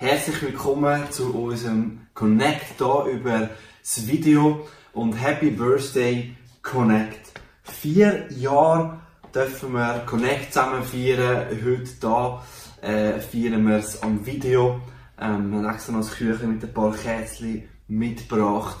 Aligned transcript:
Herzlich 0.00 0.40
willkommen 0.42 1.10
zu 1.10 1.34
unserem 1.34 2.06
Connect 2.14 2.78
hier 2.78 3.04
über 3.12 3.50
das 3.80 4.06
Video 4.06 4.64
und 4.92 5.14
Happy 5.14 5.50
Birthday 5.50 6.36
Connect. 6.62 7.32
Vier 7.64 8.32
Jahre 8.32 9.00
dürfen 9.34 9.72
wir 9.72 10.04
Connect 10.06 10.52
zusammen 10.52 10.84
feiern. 10.84 11.46
Heute 11.50 11.90
hier 11.90 12.40
äh, 12.80 13.18
feiern 13.18 13.66
wir 13.66 13.78
es 13.78 14.00
am 14.00 14.24
Video. 14.24 14.80
Ähm, 15.20 15.50
wir 15.50 15.58
haben 15.58 15.74
extra 15.74 15.90
noch 15.90 16.02
das 16.02 16.12
Küchen 16.12 16.54
mit 16.54 16.62
ein 16.62 16.72
paar 16.72 16.94
Kerzen 16.94 17.64
mitgebracht. 17.88 18.78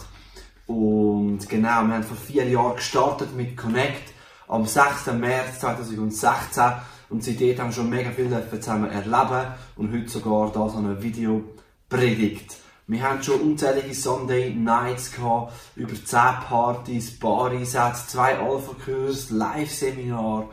Und 0.68 1.48
genau, 1.48 1.82
wir 1.82 1.94
haben 1.94 2.04
vor 2.04 2.16
vier 2.16 2.48
Jahren 2.48 2.76
gestartet 2.76 3.34
mit 3.34 3.56
Connect 3.56 4.12
am 4.46 4.64
6. 4.64 5.06
März 5.14 5.58
2016 5.58 6.62
und 7.10 7.24
seitdem 7.24 7.58
haben 7.58 7.68
wir 7.68 7.72
schon 7.72 7.90
mega 7.90 8.10
viel 8.10 8.30
zusammen 8.60 8.90
erleben 8.90 9.54
und 9.76 9.92
heute 9.92 10.08
sogar 10.08 10.52
da 10.52 10.68
so 10.68 10.78
ein 10.78 11.02
Video 11.02 11.42
predigt. 11.88 12.56
Wir 12.86 13.02
haben 13.02 13.22
schon 13.22 13.40
unzählige 13.40 13.94
Sunday 13.94 14.54
Nights 14.54 15.12
gehabt, 15.12 15.52
über 15.76 15.94
10 15.94 16.06
Partys, 16.48 17.18
Bareinsätze, 17.18 18.06
zwei 18.08 18.38
Alpha-Kurs, 18.38 19.28
Live-Seminar, 19.30 20.48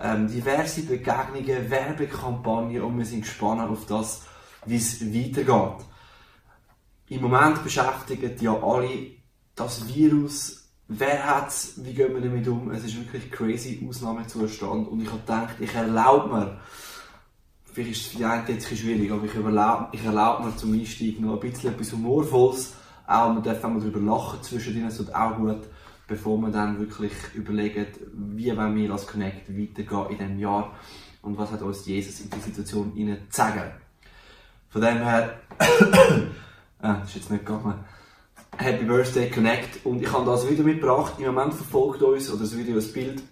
ähm, 0.00 0.28
diverse 0.28 0.82
Begegnungen, 0.82 1.70
Werbekampagnen 1.70 2.82
und 2.82 2.98
wir 2.98 3.04
sind 3.04 3.22
gespannt 3.22 3.68
auf 3.68 3.86
das, 3.86 4.22
wie 4.64 4.76
es 4.76 5.00
weitergeht. 5.02 5.86
Im 7.08 7.20
Moment 7.20 7.62
beschäftigt 7.62 8.40
ja 8.40 8.54
alle 8.62 9.10
das 9.54 9.86
Virus 9.86 10.63
wer 10.88 11.26
hat's, 11.26 11.74
wie 11.76 11.94
gehen 11.94 12.14
wir 12.14 12.20
damit 12.20 12.46
um? 12.48 12.70
Es 12.70 12.84
ist 12.84 12.96
wirklich 12.96 13.30
crazy 13.30 13.86
Ausnahmezustand 13.88 14.88
und 14.88 15.00
ich 15.00 15.08
habe 15.08 15.20
gedacht, 15.20 15.54
ich 15.60 15.74
erlaube 15.74 16.34
mir, 16.34 16.60
vielleicht 17.72 17.90
ist 17.90 18.00
es 18.00 18.06
für 18.08 18.18
die 18.18 18.24
einen 18.24 18.46
jetzt 18.48 18.70
ein 18.70 18.76
schwierig, 18.76 19.10
aber 19.10 19.24
ich 19.24 19.34
erlaube, 19.34 19.88
ich 19.92 20.04
erlaube 20.04 20.44
mir 20.44 20.56
zum 20.56 20.72
Einstieg 20.72 21.20
noch 21.20 21.34
ein 21.34 21.40
bisschen 21.40 21.72
etwas 21.72 21.92
Humorvolles, 21.92 22.74
auch 23.06 23.32
man 23.32 23.42
darf 23.42 23.62
auch 23.64 23.78
darüber 23.78 24.00
lachen 24.00 24.42
zwischendrin, 24.42 24.86
es 24.86 24.96
tut 24.96 25.14
auch 25.14 25.36
gut, 25.36 25.62
bevor 26.06 26.38
wir 26.38 26.50
dann 26.50 26.78
wirklich 26.78 27.12
überlegen, 27.34 27.86
wie 28.12 28.54
wollen 28.56 28.76
wir 28.76 28.92
als 28.92 29.06
Connect 29.06 29.48
weitergehen 29.48 30.10
in 30.10 30.18
diesem 30.18 30.38
Jahr 30.38 30.74
und 31.22 31.38
was 31.38 31.50
hat 31.50 31.62
uns 31.62 31.86
Jesus 31.86 32.20
in 32.20 32.30
die 32.30 32.40
Situation 32.40 32.92
zu 32.94 33.36
sagen. 33.36 33.72
Von 34.68 34.82
dem 34.82 34.98
her, 34.98 35.40
ah, 36.80 36.94
das 37.00 37.08
ist 37.08 37.16
jetzt 37.16 37.30
nicht 37.30 37.46
gegangen. 37.46 37.84
Happy 38.56 38.84
Birthday 38.84 39.30
Connect 39.30 39.84
und 39.84 40.00
ich 40.00 40.12
habe 40.12 40.24
das 40.26 40.48
Video 40.48 40.64
mitgebracht. 40.64 41.14
Im 41.18 41.26
Moment 41.26 41.54
verfolgt 41.54 42.02
uns, 42.02 42.30
oder 42.30 42.40
das 42.40 42.56
Video, 42.56 42.76
das 42.76 42.92
Bild, 42.92 43.22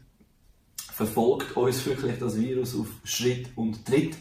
verfolgt 0.77 1.57
uns 1.57 1.87
wirklich 1.87 2.19
das 2.19 2.39
Virus 2.39 2.75
auf 2.75 2.89
Schritt 3.05 3.49
und 3.57 3.87
Tritt. 3.87 4.17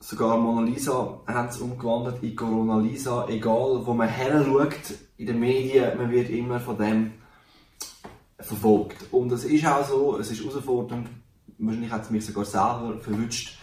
Sogar 0.00 0.38
Mona 0.38 0.66
Lisa 0.66 1.20
haben 1.26 1.48
es 1.48 1.58
umgewandelt 1.58 2.22
in 2.22 2.34
Corona 2.34 2.78
Lisa. 2.78 3.28
Egal, 3.28 3.82
wo 3.84 3.92
man 3.92 4.08
her 4.08 4.44
schaut, 4.44 4.98
in 5.18 5.26
den 5.26 5.40
Medien, 5.40 5.96
man 5.98 6.10
wird 6.10 6.30
immer 6.30 6.58
von 6.58 6.78
dem 6.78 7.12
verfolgt. 8.40 9.12
Und 9.12 9.30
es 9.32 9.44
ist 9.44 9.66
auch 9.66 9.86
so, 9.86 10.18
es 10.18 10.30
ist 10.30 10.44
herausfordernd. 10.44 11.08
Wahrscheinlich 11.58 11.90
hat 11.90 12.04
es 12.04 12.10
mich 12.10 12.24
sogar 12.24 12.44
selber 12.44 12.98
verwünscht. 13.00 13.58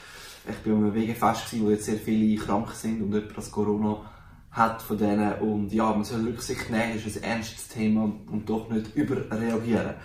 Ich 0.50 0.58
bin 0.58 0.74
am 0.74 0.94
Wegefest, 0.94 1.60
wo 1.62 1.70
jetzt 1.70 1.86
sehr 1.86 1.98
viele 1.98 2.42
krank 2.42 2.72
sind 2.72 3.02
und 3.02 3.14
jemand 3.14 3.38
das 3.38 3.52
Corona 3.52 4.11
hat 4.52 4.82
von 4.82 4.98
denen. 4.98 5.34
Und 5.40 5.74
ja, 5.74 5.92
man 5.92 6.04
soll 6.04 6.22
Rücksicht 6.26 6.70
nehmen, 6.70 6.94
das 6.96 7.06
ist 7.06 7.24
ein 7.24 7.32
ernstes 7.38 7.70
Thema 7.70 8.04
und 8.04 8.50
doch 8.50 8.70
nicht 8.70 8.96
überreagieren. 8.96 9.96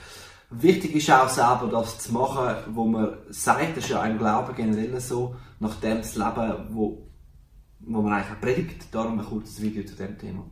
Wichtig 0.51 0.95
ist 0.95 1.11
auch 1.11 1.29
selber 1.29 1.69
das 1.71 1.99
zu 1.99 2.13
machen, 2.13 2.73
wo 2.73 2.85
man 2.85 3.15
sagt, 3.31 3.77
das 3.77 3.85
ist 3.85 3.91
ja 3.91 4.01
ein 4.01 4.17
Glaube 4.17 4.53
generell 4.55 5.01
so, 5.01 5.35
nach 5.59 5.75
dem 5.81 6.03
zu 6.05 6.21
leben, 6.21 6.69
wo, 6.71 7.09
wo 7.81 8.01
man 8.01 8.13
eigentlich 8.13 8.41
predigt. 8.41 8.95
Darum 8.95 9.19
ein 9.19 9.27
kurzes 9.27 9.61
Video 9.61 9.85
zu 9.85 9.97
dem 9.97 10.17
Thema. 10.17 10.45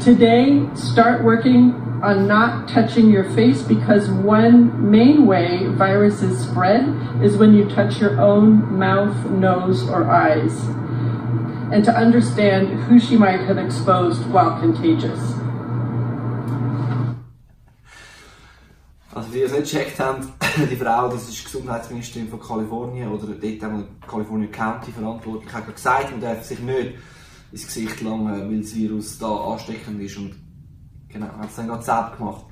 Today, 0.00 0.66
start 0.74 1.22
working 1.22 1.74
on 2.02 2.26
not 2.26 2.66
touching 2.66 3.10
your 3.10 3.24
face 3.34 3.62
because 3.62 4.08
one 4.08 4.90
main 4.90 5.26
way 5.26 5.68
viruses 5.76 6.38
spread 6.48 6.86
is 7.22 7.36
when 7.36 7.52
you 7.52 7.68
touch 7.68 8.00
your 8.00 8.18
own 8.18 8.78
mouth, 8.78 9.14
nose, 9.30 9.86
or 9.90 10.04
eyes. 10.08 10.54
And 11.72 11.84
to 11.84 11.92
understand 11.92 12.68
who 12.84 12.98
she 13.00 13.16
might 13.16 13.40
have 13.40 13.58
exposed 13.58 14.24
while 14.26 14.58
contagious. 14.60 15.20
Also, 19.14 19.30
die 19.32 19.40
es 19.40 19.52
nicht 19.52 19.72
gecheckt 19.72 19.98
haben, 19.98 20.28
die 20.70 20.76
Frau, 20.76 21.08
das 21.08 21.28
ist 21.28 21.42
Gesundheitsministerin 21.42 22.28
von 22.28 22.38
Kalifornien 22.38 23.08
oder 23.08 23.28
dort 23.28 23.64
einmal 23.64 23.84
California 24.06 24.48
County 24.48 24.92
verantwortlich, 24.92 25.52
hat 25.52 25.74
gesagt, 25.74 26.10
man 26.10 26.20
darf 26.20 26.44
sich 26.44 26.60
nicht 26.60 26.94
ins 27.50 27.66
Gesicht 27.66 28.02
langen, 28.02 28.50
weil 28.50 28.60
das 28.60 28.74
Virus 28.74 29.18
da 29.18 29.28
ansteckend 29.28 30.02
ist 30.02 30.18
und 30.18 30.34
genau, 31.08 31.28
hat 31.28 31.48
es 31.48 31.56
dann 31.56 31.66
gerade 31.66 31.82
selbst 31.82 32.18
gemacht. 32.18 32.44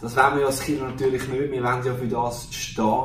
Das 0.00 0.16
wollen 0.16 0.38
wir 0.38 0.46
als 0.46 0.60
Kinder 0.60 0.88
natürlich 0.88 1.28
nicht, 1.28 1.52
wir 1.52 1.62
wollen 1.62 1.84
ja 1.84 1.94
für 1.94 2.08
das 2.08 2.52
stehen, 2.52 3.04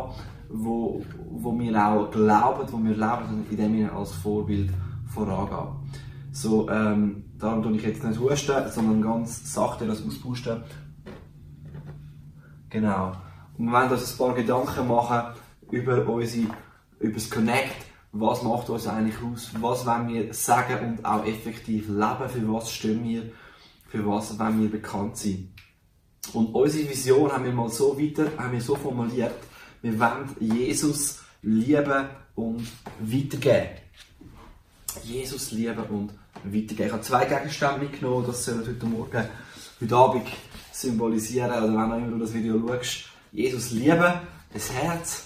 wo, 0.50 1.06
wo 1.30 1.60
wir 1.60 1.86
auch 1.86 2.10
glauben, 2.10 2.68
wo 2.72 2.78
wir 2.78 2.96
leben, 2.96 3.46
in 3.52 3.56
dem 3.56 3.74
wir 3.78 3.94
als 3.94 4.12
Vorbild 4.14 4.72
vorangehen. 5.10 5.76
So, 6.32 6.70
ähm, 6.70 7.26
darum 7.38 7.64
tue 7.64 7.76
ich 7.76 7.84
jetzt 7.84 8.04
nicht 8.04 8.20
husten, 8.20 8.72
sondern 8.72 9.02
ganz 9.02 9.54
sachte 9.54 9.86
das 9.86 10.06
auspusten. 10.06 10.64
Genau. 12.70 13.14
Und 13.58 13.66
wir 13.66 13.74
wollen 13.74 13.92
uns 13.92 14.12
ein 14.12 14.18
paar 14.18 14.36
Gedanken 14.36 14.88
machen 14.88 15.36
über 15.72 16.08
unsere, 16.08 16.48
über 17.00 17.14
das 17.14 17.30
Connect. 17.30 17.76
Was 18.12 18.42
macht 18.42 18.70
uns 18.70 18.88
eigentlich 18.88 19.22
aus? 19.22 19.52
Was 19.60 19.86
wollen 19.86 20.08
wir 20.08 20.34
sagen 20.34 20.88
und 20.88 21.06
auch 21.06 21.26
effektiv 21.26 21.88
leben? 21.90 22.30
Für 22.30 22.54
was 22.54 22.72
stehen 22.72 23.04
wir? 23.04 23.24
Für 23.88 24.06
was 24.08 24.38
wollen 24.40 24.62
wir 24.62 24.72
bekannt 24.72 25.18
sein? 25.18 25.54
Und 26.34 26.54
unsere 26.54 26.90
Vision 26.90 27.32
haben 27.32 27.46
wir 27.46 27.52
mal 27.52 27.70
so 27.70 28.00
weiter, 28.00 28.28
haben 28.38 28.52
wir 28.52 28.62
so 28.62 28.76
formuliert. 28.76 29.36
Wir 29.82 30.00
wollen 30.00 30.36
Jesus 30.40 31.20
lieben 31.42 32.06
und 32.36 32.68
weitergeben. 33.00 33.70
Jesus 35.04 35.52
lieben 35.52 35.84
und 35.90 36.12
weitergeben. 36.44 36.88
Ich 36.88 36.92
habe 36.92 37.02
zwei 37.02 37.26
Gegenstände 37.26 37.80
mitgenommen, 37.80 38.26
das 38.28 38.46
sollen 38.46 38.66
heute 38.66 38.86
Morgen, 38.86 39.26
heute 39.82 39.96
Abend 39.96 40.28
symbolisieren, 40.72 41.52
oder 41.52 41.68
wenn 41.68 41.92
auch 41.92 41.98
immer 41.98 42.12
du 42.12 42.20
das 42.20 42.34
Video 42.34 42.60
schaust. 42.68 43.06
Jesus 43.32 43.72
lieben, 43.72 44.02
ein 44.02 44.62
Herz, 44.82 45.26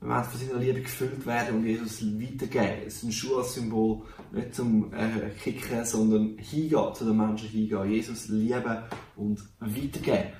wir 0.00 0.10
werden 0.10 0.24
von 0.24 0.40
seiner 0.40 0.60
Liebe 0.60 0.82
gefüllt 0.82 1.24
werden 1.24 1.56
und 1.56 1.66
Jesus 1.66 2.02
weitergeben. 2.02 2.82
Es 2.86 2.96
ist 2.96 3.04
ein 3.04 3.12
Schuhsymbol, 3.12 4.02
nicht 4.32 4.54
zum 4.54 4.92
äh, 4.92 5.30
Kicken, 5.42 5.84
sondern 5.84 6.36
hingehen, 6.38 6.94
zu 6.94 7.04
den 7.06 7.16
Menschen 7.16 7.48
hingehen. 7.48 7.90
Jesus 7.90 8.28
lieben 8.28 8.78
und 9.16 9.40
weitergeben. 9.60 10.32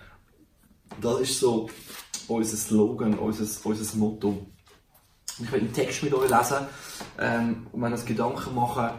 Das 1.00 1.20
ist 1.20 1.40
so 1.40 1.68
unser 2.28 2.56
Slogan, 2.56 3.14
unser, 3.14 3.46
unser 3.66 3.96
Motto. 3.96 4.46
Ich 5.42 5.50
will 5.50 5.60
einen 5.60 5.72
Text 5.72 6.02
mit 6.02 6.14
euch 6.14 6.30
lesen 6.30 6.66
ähm, 7.18 7.66
und 7.72 7.80
mir 7.80 7.90
das 7.90 8.04
Gedanken 8.04 8.54
machen, 8.54 8.90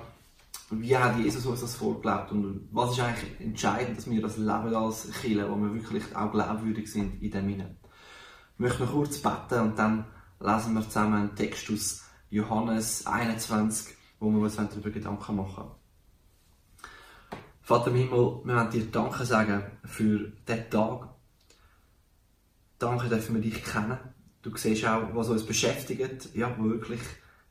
wie 0.71 0.97
hat 0.97 1.17
Jesus 1.17 1.45
uns 1.45 1.61
das 1.61 1.75
vorgelebt 1.75 2.31
und 2.31 2.67
was 2.71 2.91
ist 2.91 2.99
eigentlich 2.99 3.39
entscheidend, 3.39 3.97
dass 3.97 4.09
wir 4.09 4.21
das 4.21 4.37
leben 4.37 4.75
als 4.75 5.09
Kirche, 5.21 5.49
wo 5.49 5.55
wir 5.55 5.73
wirklich 5.73 6.03
auch 6.15 6.31
glaubwürdig 6.31 6.91
sind 6.91 7.21
in 7.21 7.31
dem 7.31 7.49
Sinne. 7.49 7.75
Ich 8.53 8.59
möchte 8.59 8.83
noch 8.83 8.91
kurz 8.91 9.19
beten 9.19 9.61
und 9.61 9.79
dann 9.79 10.05
lesen 10.39 10.73
wir 10.73 10.81
zusammen 10.81 11.13
einen 11.13 11.35
Text 11.35 11.71
aus 11.71 12.03
Johannes 12.29 13.05
21, 13.05 13.95
wo 14.19 14.29
wir 14.31 14.39
uns 14.39 14.55
darüber 14.55 14.89
Gedanken 14.89 15.35
machen 15.35 15.65
Vater 17.61 17.87
im 17.87 17.95
Himmel, 17.95 18.41
wir 18.43 18.55
wollen 18.55 18.69
dir 18.69 18.85
Danke 18.91 19.25
sagen 19.25 19.63
für 19.85 20.31
diesen 20.47 20.69
Tag. 20.69 21.09
Danke, 22.77 23.09
dürfen 23.09 23.33
wir 23.33 23.41
dich 23.41 23.63
kennen. 23.63 23.97
Du 24.45 24.55
siehst 24.55 24.85
auch, 24.85 25.01
was 25.15 25.29
uns 25.29 25.43
beschäftigt, 25.43 26.29
ja, 26.35 26.55
wirklich 26.59 27.01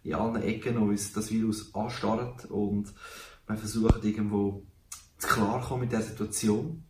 in 0.05 0.15
allen 0.15 0.41
Ecken 0.41 0.77
uns 0.79 1.13
das 1.13 1.29
Virus 1.33 1.75
anstarrt 1.75 2.45
und 2.45 2.95
wir 3.49 3.57
versuchen 3.57 4.01
irgendwo 4.01 4.63
zu 5.19 5.27
klarkommen 5.27 5.81
mit 5.81 5.93
der 5.93 6.03
Situation. 6.03 6.85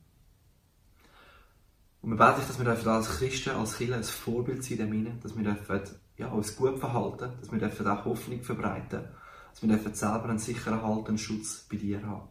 Und 2.02 2.10
wir 2.10 2.18
beten 2.18 2.42
dass 2.46 2.84
wir 2.84 2.92
als 2.92 3.16
Christen, 3.16 3.50
als 3.52 3.78
Kirche 3.78 3.94
ein 3.94 4.04
Vorbild 4.04 4.62
sein 4.62 4.76
dürfen, 4.76 5.20
dass 5.22 5.34
wir 5.34 5.42
dürfen, 5.42 5.80
ja, 6.18 6.28
uns 6.28 6.54
gut 6.54 6.78
verhalten, 6.78 7.32
dass 7.40 7.50
wir 7.50 7.58
dürfen 7.58 7.86
auch 7.86 8.04
Hoffnung 8.04 8.42
verbreiten, 8.42 9.04
dass 9.52 9.62
wir 9.62 9.70
dürfen 9.70 9.94
selber 9.94 10.28
einen 10.28 10.38
sicheren 10.38 10.82
Halt, 10.82 11.08
einen 11.08 11.16
Schutz 11.16 11.66
bei 11.70 11.78
dir 11.78 12.06
haben. 12.06 12.28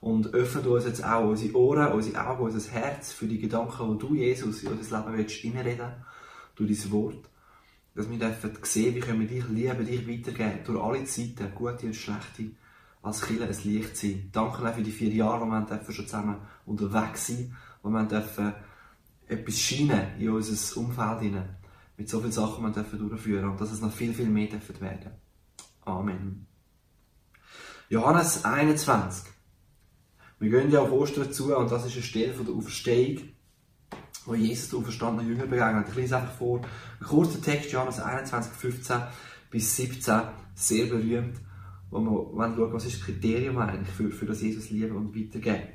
Und 0.00 0.34
öffnet 0.34 0.66
uns 0.66 0.84
jetzt 0.84 1.04
auch 1.04 1.28
unsere 1.28 1.56
Ohren, 1.56 1.92
unsere 1.92 2.26
Augen, 2.26 2.42
unser 2.42 2.72
Herz 2.72 3.12
für 3.12 3.26
die 3.26 3.38
Gedanken, 3.38 3.96
die 3.96 4.04
du, 4.04 4.14
Jesus, 4.16 4.64
in 4.64 4.72
unser 4.72 4.98
Leben 4.98 5.16
willst, 5.16 5.44
reinreden 5.44 5.92
durch 6.54 6.82
dein 6.82 6.92
Wort. 6.92 7.30
Dass 7.94 8.10
wir 8.10 8.18
dürfen 8.18 8.58
sehen, 8.62 8.94
wie 8.94 9.00
können 9.00 9.20
wir 9.20 9.28
dich 9.28 9.48
lieben, 9.48 9.86
dich 9.86 10.08
weitergeben, 10.08 10.64
durch 10.64 10.82
alle 10.82 11.04
Zeiten, 11.04 11.54
gute 11.54 11.86
und 11.86 11.94
schlechte, 11.94 12.50
als 13.02 13.22
Killer 13.22 13.46
ein 13.46 13.56
Licht 13.64 13.96
sein. 13.96 14.30
Danke 14.32 14.68
auch 14.68 14.74
für 14.74 14.82
die 14.82 14.90
vier 14.90 15.12
Jahre, 15.12 15.46
wo 15.46 15.50
wir 15.50 15.92
schon 15.92 16.06
zusammen 16.06 16.36
unterwegs 16.66 17.26
sind, 17.26 17.54
wo 17.82 17.90
wir 17.90 18.04
dürfen 18.04 18.54
etwas 19.28 19.58
scheinen 19.58 20.18
in 20.18 20.30
unser 20.30 20.80
Umfeld 20.80 21.20
hinein. 21.20 21.56
Mit 21.96 22.08
so 22.08 22.20
vielen 22.20 22.32
Sachen 22.32 22.64
wir 22.64 22.72
dürfen 22.72 22.98
durchführen 22.98 23.50
und 23.50 23.60
dass 23.60 23.70
es 23.70 23.80
noch 23.80 23.92
viel, 23.92 24.12
viel 24.12 24.28
mehr 24.28 24.48
dürfen 24.48 24.80
werden. 24.80 25.12
Amen. 25.82 26.46
Johannes 27.88 28.44
21. 28.44 29.30
Wir 30.40 30.50
gehen 30.50 30.70
ja 30.70 30.80
auf 30.80 30.90
Ostern 30.90 31.32
zu 31.32 31.56
und 31.56 31.70
das 31.70 31.86
ist 31.86 31.92
eine 31.92 32.02
Stelle 32.02 32.34
von 32.34 32.46
der 32.46 32.54
Auferstehung, 32.54 33.22
wo 34.26 34.34
Jesus 34.34 34.70
den 34.70 34.80
auferstandenen 34.80 35.30
Jünger 35.30 35.46
begegnet. 35.46 35.88
Ich 35.88 35.94
lese 35.94 36.16
einfach 36.16 36.34
vor. 36.34 36.60
Ein 37.00 37.06
kurzer 37.06 37.40
Text, 37.40 37.72
Johannes 37.72 38.00
21, 38.00 38.52
15 38.52 39.02
bis 39.50 39.76
17, 39.76 40.22
sehr 40.54 40.86
berühmt, 40.86 41.36
wo 41.90 42.00
wir 42.00 42.54
schauen, 42.56 42.72
was 42.72 42.86
ist 42.86 42.98
das 42.98 43.04
Kriterium 43.04 43.58
eigentlich 43.58 43.94
für, 43.94 44.10
für 44.10 44.26
das 44.26 44.40
Jesus 44.42 44.70
lieben 44.70 44.96
und 44.96 45.14
weitergeben. 45.14 45.68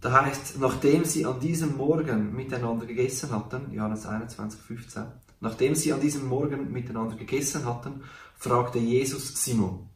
Da 0.00 0.24
heißt, 0.24 0.58
nachdem 0.58 1.04
sie 1.04 1.24
an 1.24 1.38
diesem 1.38 1.76
Morgen 1.76 2.34
miteinander 2.34 2.86
gegessen 2.86 3.30
hatten, 3.30 3.72
Johannes 3.72 4.04
21, 4.04 4.60
15, 4.60 5.04
nachdem 5.40 5.76
sie 5.76 5.92
an 5.92 6.00
diesem 6.00 6.26
Morgen 6.26 6.72
miteinander 6.72 7.14
gegessen 7.14 7.64
hatten, 7.64 8.02
fragte 8.34 8.80
Jesus 8.80 9.32
Simon. 9.42 9.88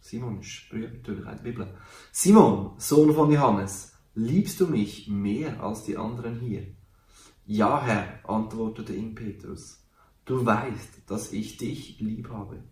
Simon 0.00 0.40
ist 0.40 0.70
berühmt 0.70 0.94
natürlich 0.98 1.24
der 1.24 1.42
Bibel. 1.42 1.74
Simon, 2.12 2.72
Sohn 2.78 3.12
von 3.12 3.30
Johannes, 3.32 3.92
liebst 4.18 4.58
du 4.58 4.66
mich 4.66 5.06
mehr 5.06 5.62
als 5.62 5.84
die 5.84 5.96
anderen 5.96 6.40
hier? 6.40 6.66
Ja, 7.46 7.80
Herr, 7.80 8.18
antwortete 8.28 8.92
ihm 8.92 9.14
Petrus. 9.14 9.80
Du 10.24 10.44
weißt, 10.44 11.02
dass 11.06 11.32
ich 11.32 11.56
dich 11.56 12.00
lieb 12.00 12.28
habe. 12.28 12.64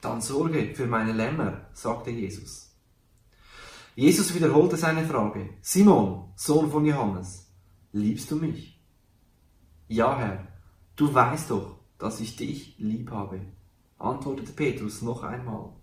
Dann 0.00 0.22
sorge 0.22 0.74
für 0.74 0.86
meine 0.86 1.12
Lämmer, 1.12 1.66
sagte 1.74 2.10
Jesus. 2.10 2.74
Jesus 3.94 4.34
wiederholte 4.34 4.78
seine 4.78 5.04
Frage. 5.04 5.50
Simon, 5.60 6.32
Sohn 6.34 6.70
von 6.70 6.86
Johannes, 6.86 7.52
liebst 7.92 8.30
du 8.30 8.36
mich? 8.36 8.80
Ja, 9.86 10.16
Herr, 10.18 10.48
du 10.96 11.12
weißt 11.12 11.50
doch, 11.50 11.78
dass 11.98 12.20
ich 12.20 12.36
dich 12.36 12.78
lieb 12.78 13.10
habe, 13.10 13.40
antwortete 13.98 14.52
Petrus 14.52 15.02
noch 15.02 15.22
einmal. 15.22 15.74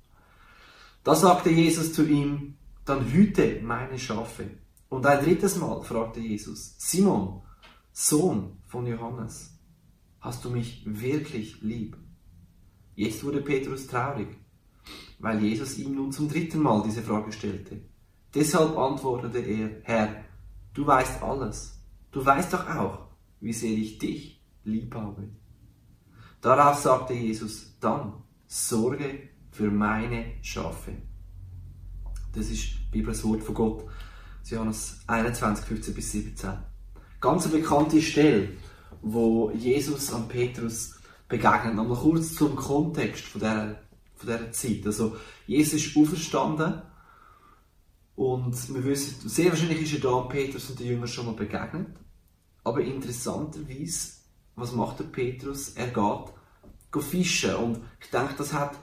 Da 1.03 1.13
sagte 1.13 1.51
Jesus 1.51 1.93
zu 1.93 2.03
ihm, 2.03 2.57
dann 2.83 3.05
hüte 3.11 3.61
meine 3.61 3.99
Schafe. 3.99 4.60
Und 4.91 5.05
ein 5.05 5.23
drittes 5.23 5.55
Mal 5.55 5.81
fragte 5.83 6.19
Jesus, 6.19 6.75
Simon, 6.77 7.43
Sohn 7.93 8.57
von 8.67 8.85
Johannes, 8.85 9.57
hast 10.19 10.43
du 10.43 10.49
mich 10.49 10.83
wirklich 10.85 11.61
lieb? 11.61 11.95
Jetzt 12.95 13.23
wurde 13.23 13.39
Petrus 13.39 13.87
traurig, 13.87 14.27
weil 15.19 15.41
Jesus 15.41 15.77
ihm 15.77 15.95
nun 15.95 16.11
zum 16.11 16.27
dritten 16.27 16.59
Mal 16.59 16.83
diese 16.83 17.01
Frage 17.03 17.31
stellte. 17.31 17.79
Deshalb 18.35 18.77
antwortete 18.77 19.39
er, 19.39 19.69
Herr, 19.83 20.25
du 20.73 20.85
weißt 20.85 21.23
alles. 21.23 21.81
Du 22.11 22.25
weißt 22.25 22.51
doch 22.51 22.67
auch, 22.67 23.07
wie 23.39 23.53
sehr 23.53 23.71
ich 23.71 23.97
dich 23.97 24.43
lieb 24.65 24.93
habe. 24.93 25.29
Darauf 26.41 26.79
sagte 26.79 27.13
Jesus, 27.13 27.77
dann 27.79 28.23
sorge 28.45 29.29
für 29.51 29.71
meine 29.71 30.33
Schafe. 30.41 30.91
Das 32.33 32.49
ist 32.49 32.91
Bibels 32.91 33.23
Wort 33.23 33.41
von 33.41 33.55
Gott. 33.55 33.85
Johannes 34.49 34.99
21, 35.07 35.65
15 35.65 35.93
bis 35.93 36.11
17. 36.11 36.51
Ganz 37.19 37.45
eine 37.45 37.57
bekannte 37.57 38.01
Stelle, 38.01 38.49
wo 39.01 39.51
Jesus 39.51 40.11
an 40.11 40.27
Petrus 40.27 40.95
begegnet. 41.27 41.75
Nochmal 41.75 41.97
kurz 41.97 42.35
zum 42.35 42.55
Kontext 42.55 43.25
von 43.25 43.41
dieser, 43.41 43.81
von 44.15 44.27
dieser 44.27 44.51
Zeit. 44.51 44.85
Also, 44.85 45.15
Jesus 45.47 45.85
ist 45.85 45.97
auferstanden 45.97 46.81
und 48.15 48.73
wir 48.73 48.83
wissen, 48.83 49.29
sehr 49.29 49.49
wahrscheinlich 49.49 49.81
ist 49.81 49.93
er 49.93 50.11
da 50.11 50.21
Petrus 50.21 50.69
und 50.69 50.79
den 50.79 50.87
Jüngern 50.87 51.07
schon 51.07 51.25
mal 51.25 51.35
begegnet. 51.35 51.87
Aber 52.63 52.81
interessanterweise, 52.81 54.13
was 54.55 54.73
macht 54.73 54.99
der 54.99 55.05
Petrus? 55.05 55.69
Er 55.69 55.87
geht, 55.87 56.33
geht 56.91 57.03
fischen. 57.03 57.55
Und 57.55 57.79
ich 57.99 58.09
denke, 58.09 58.35
das 58.37 58.53
hat 58.53 58.75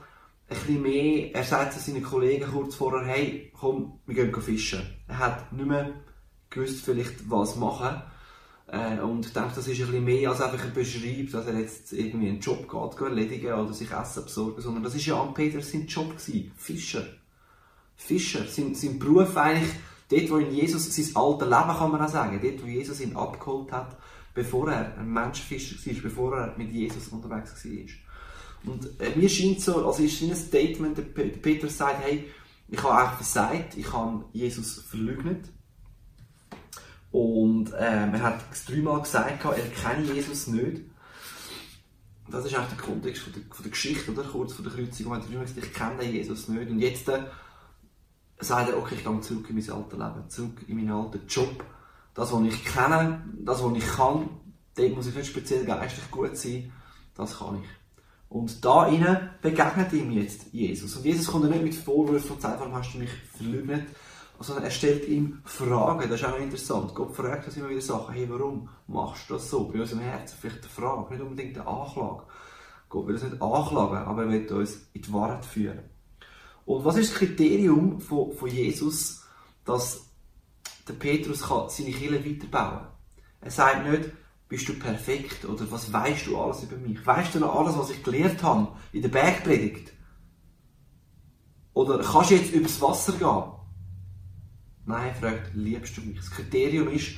ein 0.49 0.57
bisschen 0.57 0.81
mehr, 0.81 1.35
er 1.35 1.43
sagt 1.43 1.73
zu 1.73 1.79
seinen 1.79 2.03
Kollegen 2.03 2.51
kurz 2.51 2.75
vorher, 2.75 3.07
hey, 3.07 3.51
komm, 3.57 3.99
wir 4.05 4.15
gehen 4.15 4.41
fischen. 4.41 4.81
Er 5.07 5.19
hat 5.19 5.53
nicht 5.53 5.67
mehr 5.67 5.93
gewusst, 6.49 6.83
vielleicht 6.83 7.29
was 7.29 7.55
machen. 7.55 8.01
Äh, 8.67 8.99
und 8.99 9.25
ich 9.25 9.33
denke, 9.33 9.51
das 9.55 9.67
ist 9.67 9.79
ein 9.79 9.87
bisschen 9.87 10.03
mehr 10.03 10.29
als 10.29 10.41
einfach 10.41 10.63
ein 10.63 10.73
Beschreib, 10.73 11.31
dass 11.31 11.47
er 11.47 11.59
jetzt 11.59 11.93
irgendwie 11.93 12.29
einen 12.29 12.39
Job 12.39 12.67
geht, 12.69 13.01
erledigen 13.01 13.53
oder 13.53 13.73
sich 13.73 13.91
Essen 13.91 14.23
besorgen, 14.23 14.61
sondern 14.61 14.83
das 14.83 14.95
ist 14.95 15.05
ja 15.05 15.21
an 15.21 15.33
Petrus 15.33 15.71
sein 15.71 15.85
Job 15.85 16.17
gewesen. 16.17 16.51
Fischer. 16.55 17.03
Fischer, 17.95 18.45
sein, 18.45 18.73
sein 18.75 18.97
Beruf 18.97 19.35
eigentlich, 19.37 19.71
dort 20.09 20.29
wo 20.31 20.37
in 20.37 20.53
Jesus, 20.53 20.95
sein 20.95 21.15
alter 21.15 21.45
Leben 21.45 21.77
kann 21.77 21.91
man 21.91 22.01
auch 22.01 22.09
sagen, 22.09 22.39
dort 22.41 22.63
wo 22.63 22.67
Jesus 22.67 23.01
ihn 23.01 23.15
abgeholt 23.15 23.71
hat, 23.71 23.97
bevor 24.33 24.71
er 24.71 24.97
ein 24.97 25.11
Menschenfischer 25.11 25.75
war, 25.85 26.01
bevor 26.01 26.37
er 26.37 26.57
mit 26.57 26.71
Jesus 26.71 27.09
unterwegs 27.09 27.65
war. 27.65 28.08
Und 28.65 28.99
äh, 28.99 29.15
mir 29.15 29.29
scheint 29.29 29.61
so, 29.61 29.85
also 29.85 30.03
ist 30.03 30.21
ein 30.21 30.35
Statement, 30.35 30.97
der 30.97 31.03
Petrus 31.03 31.77
sagt, 31.77 32.03
hey, 32.03 32.29
ich 32.67 32.83
habe 32.83 32.93
eigentlich 32.93 33.27
versagt, 33.27 33.77
ich 33.77 33.91
habe 33.91 34.25
Jesus 34.33 34.81
verleugnet. 34.81 35.45
Und 37.11 37.69
ähm, 37.77 38.13
er 38.13 38.21
hat 38.21 38.41
es 38.51 38.65
dreimal 38.65 39.01
gesagt, 39.01 39.43
er 39.43 39.69
kenne 39.69 40.13
Jesus 40.13 40.47
nicht. 40.47 40.81
Das 42.29 42.45
ist 42.45 42.55
auch 42.55 42.67
der 42.67 42.77
Kontext 42.77 43.23
von 43.23 43.33
der, 43.33 43.41
von 43.49 43.63
der 43.63 43.71
Geschichte, 43.71 44.11
oder? 44.11 44.23
kurz 44.23 44.53
vor 44.53 44.63
der 44.63 44.73
Kreuzung. 44.73 45.07
Er 45.07 45.17
hat 45.17 45.27
dreimal 45.27 45.45
gesagt, 45.45 45.65
ich 45.65 45.73
kenne 45.73 46.03
Jesus 46.03 46.47
nicht. 46.47 46.69
Und 46.69 46.79
jetzt 46.79 47.09
äh, 47.09 47.23
sagt 48.39 48.69
er, 48.69 48.77
okay, 48.77 48.95
ich 48.95 49.03
gehe 49.03 49.21
zurück 49.21 49.49
in 49.49 49.55
mein 49.55 49.69
altes 49.71 49.97
Leben, 49.97 50.29
zurück 50.29 50.65
in 50.67 50.75
meinen 50.75 50.91
alten 50.91 51.21
Job. 51.27 51.63
Das, 52.13 52.31
was 52.31 52.43
ich 52.43 52.65
kenne, 52.65 53.23
das, 53.39 53.63
was 53.63 53.77
ich 53.77 53.87
kann, 53.87 54.29
dort 54.75 54.95
muss 54.95 55.07
ich 55.07 55.15
nicht 55.15 55.27
speziell 55.27 55.65
geistlich 55.65 56.11
gut 56.11 56.37
sein, 56.37 56.71
das 57.15 57.39
kann 57.39 57.63
ich. 57.63 57.78
Und 58.29 58.63
da 58.63 58.87
innen 58.87 59.31
begegnet 59.41 59.91
ihm 59.91 60.11
jetzt 60.11 60.53
Jesus. 60.53 60.95
Und 60.95 61.03
Jesus 61.03 61.27
kommt 61.27 61.49
nicht 61.49 61.63
mit 61.63 61.73
Vorwürfen 61.73 62.31
und 62.31 62.41
sagt, 62.41 62.59
warum 62.59 62.75
hast 62.75 62.93
du 62.93 62.99
mich 62.99 63.09
verleugnet, 63.35 63.87
sondern 64.39 64.65
er 64.65 64.71
stellt 64.71 65.07
ihm 65.07 65.41
Fragen. 65.43 66.07
Das 66.07 66.21
ist 66.21 66.27
auch 66.27 66.37
interessant. 66.37 66.93
Gott 66.93 67.15
fragt 67.15 67.47
uns 67.47 67.57
immer 67.57 67.69
wieder 67.69 67.81
Sachen. 67.81 68.13
Hey, 68.13 68.29
warum 68.29 68.69
machst 68.87 69.29
du 69.29 69.33
das 69.33 69.49
so? 69.49 69.65
Bei 69.65 69.81
unserem 69.81 70.01
Herzen 70.01 70.37
vielleicht 70.39 70.59
eine 70.59 70.69
Frage, 70.69 71.13
nicht 71.13 71.23
unbedingt 71.23 71.57
eine 71.57 71.67
Anklage. 71.67 72.23
Gott 72.87 73.07
will 73.07 73.15
uns 73.15 73.23
nicht 73.23 73.41
anklagen, 73.41 73.97
aber 73.97 74.23
er 74.23 74.29
will 74.29 74.47
uns 74.53 74.89
in 74.93 75.01
die 75.01 75.13
Wahrheit 75.13 75.45
führen. 75.45 75.79
Und 76.65 76.85
was 76.85 76.97
ist 76.97 77.11
das 77.11 77.17
Kriterium 77.17 77.99
von, 77.99 78.31
von 78.31 78.49
Jesus, 78.49 79.23
dass 79.65 80.05
der 80.87 80.93
Petrus 80.93 81.41
kann 81.41 81.69
seine 81.69 81.91
Kirche 81.91 82.25
weiterbauen 82.25 82.79
kann? 82.79 82.87
Er 83.41 83.51
sagt 83.51 83.89
nicht, 83.89 84.09
bist 84.49 84.67
du 84.67 84.73
perfekt 84.73 85.45
oder 85.45 85.71
was 85.71 85.93
weißt 85.93 86.25
du 86.27 86.37
alles 86.37 86.63
über 86.63 86.75
mich? 86.75 87.05
Weißt 87.05 87.35
du 87.35 87.39
noch 87.39 87.55
alles, 87.55 87.77
was 87.77 87.91
ich 87.91 88.03
gelernt 88.03 88.41
habe 88.41 88.69
in 88.91 89.03
der 89.03 89.09
Bergpredigt? 89.09 89.93
Oder 91.73 91.99
kannst 91.99 92.31
du 92.31 92.35
jetzt 92.35 92.51
übers 92.51 92.81
Wasser 92.81 93.13
gehen? 93.13 93.53
Nein, 94.85 95.09
er 95.09 95.15
fragt, 95.15 95.51
liebst 95.53 95.95
du 95.95 96.01
mich? 96.01 96.17
Das 96.17 96.31
Kriterium 96.31 96.89
ist 96.89 97.11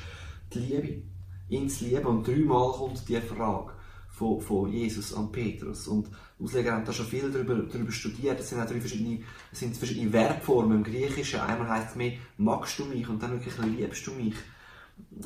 die 0.54 0.60
Liebe. 0.60 1.04
Ihn 1.48 1.70
zu 1.70 1.86
lieben. 1.86 2.06
Und 2.06 2.28
dreimal 2.28 2.74
kommt 2.74 3.08
die 3.08 3.20
Frage 3.22 3.72
von, 4.10 4.42
von 4.42 4.70
Jesus 4.70 5.14
an 5.14 5.32
Petrus. 5.32 5.88
Und 5.88 6.10
Ausleger 6.38 6.74
haben 6.74 6.84
da 6.84 6.92
schon 6.92 7.06
viel 7.06 7.32
darüber, 7.32 7.56
darüber 7.56 7.92
studiert. 7.94 8.42
Es 8.42 8.50
sind 8.50 8.60
auch 8.60 8.68
drei 8.68 8.82
verschiedene, 8.82 9.24
sind 9.54 9.78
verschiedene 9.78 10.12
Verbformen 10.12 10.78
im 10.80 10.84
Griechischen. 10.84 11.40
Einmal 11.40 11.70
heißt 11.70 11.92
es 11.92 11.96
mehr, 11.96 12.14
magst 12.38 12.78
du 12.78 12.86
mich? 12.86 13.08
Und 13.08 13.24
dann 13.24 13.32
wirklich, 13.32 13.58
liebst 13.58 14.06
du 14.06 14.12
mich? 14.12 14.36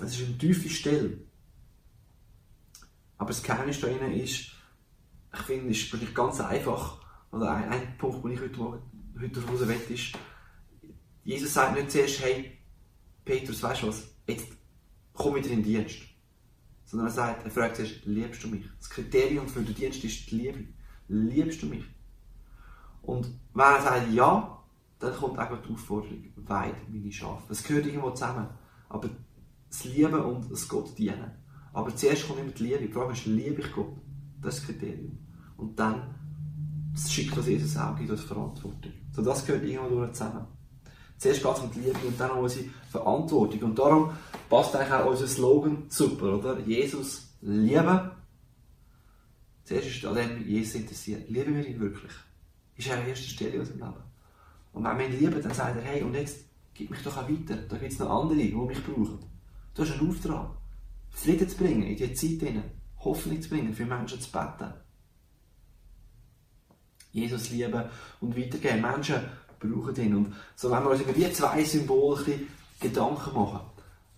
Es 0.03 0.19
ist 0.19 0.27
eine 0.27 0.37
tiefe 0.37 0.69
Stelle. 0.69 1.17
Aber 3.17 3.29
das 3.29 3.43
Geheimnis 3.43 3.79
da 3.79 3.87
drin 3.87 4.13
ist, 4.13 4.51
ich 5.33 5.41
finde, 5.45 5.71
ist 5.71 5.91
wirklich 5.91 6.13
ganz 6.13 6.39
einfach. 6.41 6.99
Oder 7.31 7.51
ein, 7.51 7.69
ein 7.69 7.97
Punkt, 7.97 8.23
den 8.23 8.31
ich 8.31 8.41
heute, 8.41 8.81
heute 9.19 9.45
raus 9.45 9.67
will, 9.67 9.81
ist, 9.89 10.13
Jesus 11.23 11.53
sagt 11.53 11.75
nicht 11.75 11.91
zuerst, 11.91 12.21
hey, 12.21 12.57
Petrus, 13.23 13.63
weißt 13.63 13.83
du 13.83 13.87
was, 13.87 14.03
jetzt 14.27 14.47
komm 15.13 15.35
wieder 15.35 15.49
in 15.49 15.63
den 15.63 15.63
Dienst 15.63 16.15
sondern 16.85 17.07
er 17.07 17.13
sagt, 17.13 17.43
er 17.43 17.51
fragt 17.51 17.75
zuerst, 17.75 18.05
liebst 18.05 18.43
du 18.43 18.47
mich? 18.47 18.63
Das 18.77 18.89
Kriterium 18.89 19.47
für 19.47 19.61
den 19.61 19.75
Dienst 19.75 20.03
ist 20.03 20.29
die 20.29 20.35
Liebe. 20.35 20.65
Liebst 21.07 21.61
du 21.61 21.67
mich? 21.67 21.83
Und 23.01 23.27
wenn 23.53 23.65
er 23.65 23.81
sagt 23.81 24.13
ja, 24.13 24.63
dann 24.99 25.13
kommt 25.13 25.37
auch 25.37 25.61
die 25.61 25.73
Aufforderung, 25.73 26.31
weid 26.35 26.75
meine 26.89 27.11
Schafe. 27.11 27.43
Das 27.49 27.63
gehört 27.63 27.85
irgendwo 27.85 28.11
zusammen. 28.11 28.47
Aber 28.89 29.09
das 29.67 29.83
Lieben 29.83 30.13
und 30.13 30.49
das 30.49 30.67
Gott 30.67 30.97
dienen. 30.97 31.31
Aber 31.75 31.93
zuerst 31.93 32.25
kommt 32.25 32.39
immer 32.39 32.51
die 32.51 32.63
Liebe. 32.63 32.79
Die 32.79 32.87
Frage 32.87 33.11
ist, 33.11 33.25
liebe 33.25 33.61
ich 33.61 33.71
Gott? 33.73 33.91
Das 34.41 34.55
ist 34.55 34.61
das 34.61 34.67
Kriterium. 34.67 35.17
Und 35.57 35.77
dann 35.77 36.15
schickt 36.95 37.37
uns 37.37 37.47
Jesus 37.47 37.75
auch, 37.75 37.97
gibt 37.97 38.09
uns 38.09 38.21
Verantwortung. 38.21 38.93
So, 39.11 39.21
das 39.21 39.45
gehört 39.45 39.65
irgendwo 39.65 40.07
zusammen. 40.07 40.47
Zuerst 41.17 41.43
geht 41.43 41.51
es 41.51 41.59
um 41.59 41.71
die 41.71 41.79
Liebe 41.81 41.99
und 42.07 42.17
dann 42.17 42.31
um 42.31 42.39
unsere 42.39 42.65
Verantwortung. 42.89 43.61
Und 43.63 43.77
darum 43.77 44.11
passt 44.49 44.73
eigentlich 44.73 44.93
auch 44.93 45.05
unser 45.05 45.27
Slogan 45.27 45.83
super, 45.89 46.37
oder? 46.37 46.59
Jesus 46.61 47.27
lieben. 47.41 48.11
Zuerst 49.65 49.87
ist 49.87 50.05
an 50.05 50.15
dem 50.15 50.47
Jesus 50.47 50.75
interessiert. 50.75 51.29
Lieben 51.29 51.55
wir 51.55 51.67
ihn 51.67 51.79
wirklich? 51.81 52.13
Ist 52.77 52.87
er 52.87 52.99
an 52.99 53.07
erster 53.07 53.27
Stelle 53.27 53.51
in 53.51 53.59
unserem 53.59 53.79
Leben. 53.79 54.03
Und 54.71 54.83
wenn 54.85 54.97
wir 54.97 55.07
ihn 55.09 55.19
lieben, 55.19 55.43
dann 55.43 55.53
sagt 55.53 55.75
er, 55.75 55.81
hey, 55.81 56.03
und 56.03 56.13
jetzt 56.13 56.37
gib 56.73 56.89
mich 56.89 57.03
doch 57.03 57.17
auch 57.17 57.29
weiter. 57.29 57.57
Da 57.67 57.77
gibt 57.77 57.91
es 57.91 57.99
noch 57.99 58.09
andere, 58.09 58.37
die 58.37 58.53
mich 58.53 58.83
brauchen. 58.85 59.19
Du 59.73 59.81
hast 59.81 59.91
einen 59.91 60.09
Auftrag. 60.09 60.51
Frieden 61.15 61.49
zu 61.49 61.57
bringen 61.57 61.83
in 61.83 61.95
dieser 61.95 62.13
Zeit, 62.13 62.63
Hoffnung 62.99 63.41
zu 63.41 63.49
bringen, 63.49 63.73
für 63.73 63.85
Menschen 63.85 64.19
zu 64.19 64.31
beten. 64.31 64.73
Jesus 67.11 67.49
lieben 67.49 67.83
und 68.19 68.37
weitergeben. 68.37 68.81
Menschen 68.81 69.21
brauchen 69.59 69.95
ihn. 69.95 70.15
Und 70.15 70.35
so 70.55 70.69
wenn 70.69 70.83
wir 70.83 70.91
uns 70.91 71.01
über 71.01 71.13
die 71.13 71.31
zwei 71.31 71.63
Symbole 71.63 72.41
Gedanken 72.79 73.33
machen. 73.33 73.61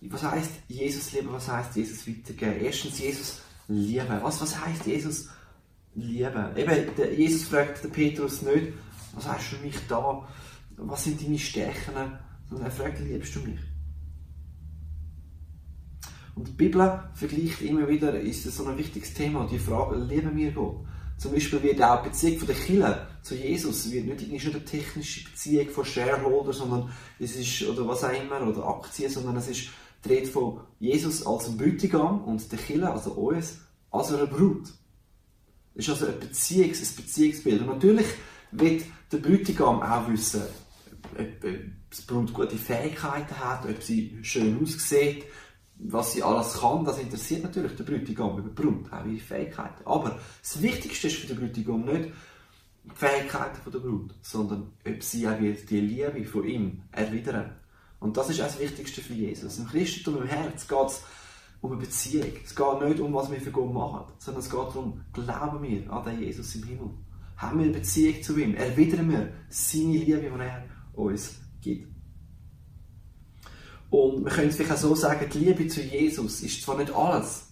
Was 0.00 0.22
heißt 0.22 0.50
Jesus 0.66 1.12
lieben? 1.12 1.32
Was 1.32 1.48
heißt 1.48 1.76
Jesus 1.76 2.06
weitergeben? 2.08 2.60
Erstens 2.64 2.98
Jesus 2.98 3.40
lieben. 3.68 4.20
Was, 4.22 4.40
was 4.40 4.58
heißt 4.58 4.86
Jesus 4.86 5.28
lieben? 5.94 6.56
Eben, 6.56 6.94
der 6.96 7.14
Jesus 7.14 7.48
fragt 7.48 7.84
den 7.84 7.92
Petrus 7.92 8.42
nicht, 8.42 8.72
was 9.14 9.28
hast 9.28 9.52
du 9.52 9.56
für 9.56 9.64
mich 9.64 9.76
da? 9.88 10.28
Was 10.76 11.04
sind 11.04 11.22
deine 11.22 11.38
Stärken? 11.38 12.18
Sondern 12.48 12.66
er 12.66 12.72
fragt, 12.72 13.00
liebst 13.00 13.34
du 13.36 13.40
mich? 13.40 13.60
Und 16.38 16.46
die 16.46 16.52
Bibel 16.52 17.00
vergleicht 17.14 17.62
immer 17.62 17.88
wieder, 17.88 18.18
ist 18.20 18.46
das 18.46 18.56
so 18.56 18.64
ein 18.64 18.78
wichtiges 18.78 19.12
Thema, 19.12 19.48
die 19.50 19.58
Frage, 19.58 19.96
lieben 19.96 20.36
wir 20.36 20.52
Gott? 20.52 20.86
Zum 21.16 21.32
Beispiel 21.32 21.60
wird 21.64 21.82
auch 21.82 22.00
die 22.00 22.10
Beziehung 22.10 22.38
von 22.38 22.46
der 22.46 22.56
Kirche 22.56 23.06
zu 23.22 23.34
Jesus 23.34 23.90
wird 23.90 24.06
nicht, 24.06 24.22
ist 24.22 24.30
nicht 24.30 24.46
eine 24.46 24.64
technische 24.64 25.24
Beziehung 25.28 25.68
von 25.70 25.84
Shareholder, 25.84 26.52
sondern 26.52 26.92
es 27.18 27.34
ist, 27.34 27.68
oder 27.68 27.88
was 27.88 28.04
auch 28.04 28.12
immer, 28.12 28.46
oder 28.46 28.68
Aktien, 28.68 29.10
sondern 29.10 29.36
es 29.38 29.48
ist 29.48 29.70
die 30.04 30.08
Rede 30.08 30.28
von 30.28 30.60
Jesus 30.78 31.26
als 31.26 31.56
Bräutigam 31.56 32.22
und 32.22 32.52
der 32.52 32.58
Kirche, 32.60 32.88
also 32.88 33.10
uns, 33.14 33.58
als 33.90 34.12
eine 34.12 34.28
Brut. 34.28 34.68
Das 35.74 35.88
ist 35.88 35.90
also 35.90 36.06
ein, 36.06 36.20
Beziehungs-, 36.20 36.88
ein 36.88 36.96
Beziehungsbild. 37.04 37.62
Und 37.62 37.66
natürlich 37.66 38.06
wird 38.52 38.84
der 39.10 39.18
Bräutigam 39.18 39.82
auch 39.82 40.08
wissen, 40.08 40.42
ob 41.18 41.40
die 41.40 42.02
Brut 42.06 42.32
gute 42.32 42.56
Fähigkeiten 42.56 43.40
hat, 43.40 43.68
ob 43.68 43.82
sie 43.82 44.16
schön 44.22 44.62
aussieht, 44.62 45.24
was 45.78 46.12
sie 46.12 46.22
alles 46.22 46.54
kann, 46.54 46.84
das 46.84 46.98
interessiert 46.98 47.44
natürlich 47.44 47.76
den 47.76 47.86
Bräutigam 47.86 48.38
über 48.38 48.50
Brut, 48.50 48.92
auch 48.92 49.04
ihre 49.04 49.20
Fähigkeiten. 49.20 49.86
Aber 49.86 50.18
das 50.42 50.60
Wichtigste 50.60 51.06
ist 51.06 51.16
für 51.16 51.26
den 51.28 51.38
Bräutigam 51.38 51.84
nicht 51.84 52.10
die 52.84 52.94
Fähigkeiten 52.94 53.70
der 53.70 53.78
Brut, 53.78 54.14
sondern 54.22 54.72
ob 54.86 55.02
sie 55.02 55.28
auch 55.28 55.38
die 55.38 55.80
Liebe 55.80 56.24
von 56.24 56.44
ihm 56.44 56.82
erwidern. 56.90 57.52
Und 58.00 58.16
das 58.16 58.30
ist 58.30 58.40
auch 58.40 58.46
das 58.46 58.58
Wichtigste 58.58 59.00
für 59.00 59.14
Jesus. 59.14 59.58
Im 59.58 59.66
Christentum, 59.66 60.22
im 60.22 60.28
Herz 60.28 60.66
geht 60.66 60.86
es 60.86 61.02
um 61.60 61.72
eine 61.72 61.80
Beziehung. 61.80 62.32
Es 62.44 62.54
geht 62.54 62.80
nicht 62.82 63.00
um, 63.00 63.14
was 63.14 63.30
wir 63.30 63.40
für 63.40 63.50
Gott 63.50 63.72
machen, 63.72 64.12
sondern 64.18 64.42
es 64.42 64.50
geht 64.50 64.60
darum, 64.60 65.00
glauben 65.12 65.62
wir 65.62 65.92
an 65.92 66.04
den 66.04 66.22
Jesus 66.22 66.54
im 66.56 66.64
Himmel? 66.64 66.90
Haben 67.36 67.58
wir 67.58 67.64
eine 67.66 67.74
Beziehung 67.74 68.22
zu 68.22 68.36
ihm? 68.36 68.54
Erwidern 68.54 69.10
wir 69.10 69.32
seine 69.48 69.98
Liebe, 69.98 70.20
die 70.20 70.26
er 70.26 70.64
uns 70.94 71.40
gibt? 71.60 71.97
Und 73.90 74.24
wir 74.24 74.32
können 74.32 74.48
es 74.48 74.56
vielleicht 74.56 74.72
auch 74.72 74.76
so 74.76 74.94
sagen, 74.94 75.28
die 75.32 75.38
Liebe 75.38 75.66
zu 75.68 75.80
Jesus 75.80 76.42
ist 76.42 76.62
zwar 76.62 76.76
nicht 76.76 76.92
alles, 76.92 77.46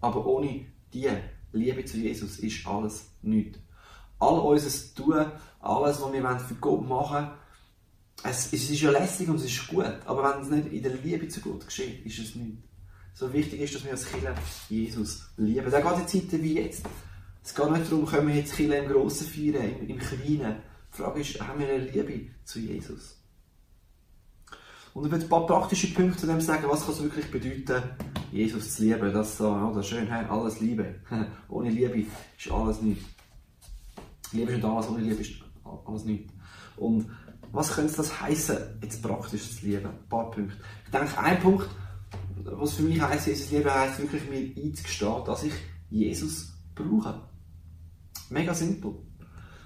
aber 0.00 0.26
ohne 0.26 0.66
die 0.92 1.08
Liebe 1.52 1.84
zu 1.84 1.96
Jesus 1.96 2.38
ist 2.38 2.66
alles 2.66 3.10
nichts. 3.22 3.58
All 4.18 4.38
unser 4.38 4.94
Tun, 4.94 5.26
alles, 5.60 6.00
was 6.00 6.12
wir 6.12 6.38
für 6.40 6.54
Gott 6.56 6.86
machen 6.86 7.30
es, 8.22 8.52
es 8.52 8.70
ist 8.70 8.80
ja 8.80 8.90
lässig 8.90 9.28
und 9.28 9.36
es 9.36 9.44
ist 9.44 9.68
gut, 9.68 9.92
aber 10.04 10.22
wenn 10.22 10.42
es 10.42 10.50
nicht 10.50 10.72
in 10.72 10.82
der 10.82 10.94
Liebe 10.94 11.28
zu 11.28 11.40
Gott 11.40 11.66
geschieht, 11.66 12.04
ist 12.04 12.18
es 12.18 12.34
nichts. 12.34 12.62
So 13.14 13.32
wichtig 13.32 13.60
ist, 13.60 13.74
dass 13.74 13.84
wir 13.84 13.92
als 13.92 14.06
Kinder 14.06 14.34
Jesus 14.68 15.30
lieben. 15.36 15.70
Da 15.70 15.80
geht 15.80 16.00
in 16.00 16.08
Zeiten 16.08 16.42
wie 16.42 16.54
jetzt. 16.54 16.84
Es 17.42 17.54
geht 17.54 17.70
nicht 17.70 17.90
darum, 17.90 18.06
können 18.06 18.28
wir 18.28 18.36
jetzt 18.36 18.54
Kinder 18.54 18.78
im 18.78 18.90
Grossen 18.90 19.26
feiern, 19.26 19.78
im, 19.80 19.88
im 19.88 19.98
Kleinen. 19.98 20.56
Die 20.92 20.96
Frage 20.96 21.20
ist, 21.20 21.40
haben 21.40 21.60
wir 21.60 21.68
eine 21.68 21.84
Liebe 21.84 22.30
zu 22.44 22.60
Jesus? 22.60 23.19
Und 24.92 25.06
ich 25.06 25.12
will 25.12 25.20
ein 25.20 25.28
paar 25.28 25.46
praktische 25.46 25.92
Punkte 25.94 26.18
zu 26.18 26.26
dem 26.26 26.40
sagen, 26.40 26.64
was 26.68 26.84
kann 26.84 26.94
es 26.94 27.02
wirklich 27.02 27.30
bedeuten, 27.30 27.82
Jesus 28.32 28.76
zu 28.76 28.82
lieben. 28.82 29.12
Das 29.12 29.38
so, 29.38 29.50
oder 29.50 29.82
schön, 29.82 30.08
hey, 30.08 30.24
alles 30.28 30.60
Liebe. 30.60 30.96
ohne 31.48 31.70
Liebe 31.70 32.06
ist 32.36 32.50
alles 32.50 32.82
nichts. 32.82 33.04
Liebe 34.32 34.50
ist 34.52 34.56
nicht 34.56 34.64
alles, 34.66 34.88
ohne 34.88 35.02
Liebe 35.02 35.20
ist 35.20 35.32
alles 35.86 36.04
nichts. 36.04 36.32
Und 36.76 37.06
was 37.52 37.72
könnte 37.72 37.96
das 37.96 38.20
heißen, 38.20 38.56
jetzt 38.82 39.02
praktisch 39.02 39.56
zu 39.56 39.66
lieben? 39.66 39.86
Ein 39.86 40.08
paar 40.08 40.30
Punkte. 40.30 40.56
Ich 40.84 40.90
denke, 40.90 41.18
ein 41.18 41.40
Punkt, 41.40 41.68
was 42.44 42.74
für 42.74 42.82
mich 42.82 43.00
heisst, 43.00 43.26
Jesus 43.26 43.50
lieben, 43.50 43.72
heisst 43.72 44.00
wirklich 44.00 44.28
mir 44.28 44.62
einzugestehen, 44.62 45.24
dass 45.24 45.44
ich 45.44 45.52
Jesus 45.88 46.52
brauche. 46.74 47.20
Mega 48.28 48.54
simpel. 48.54 48.94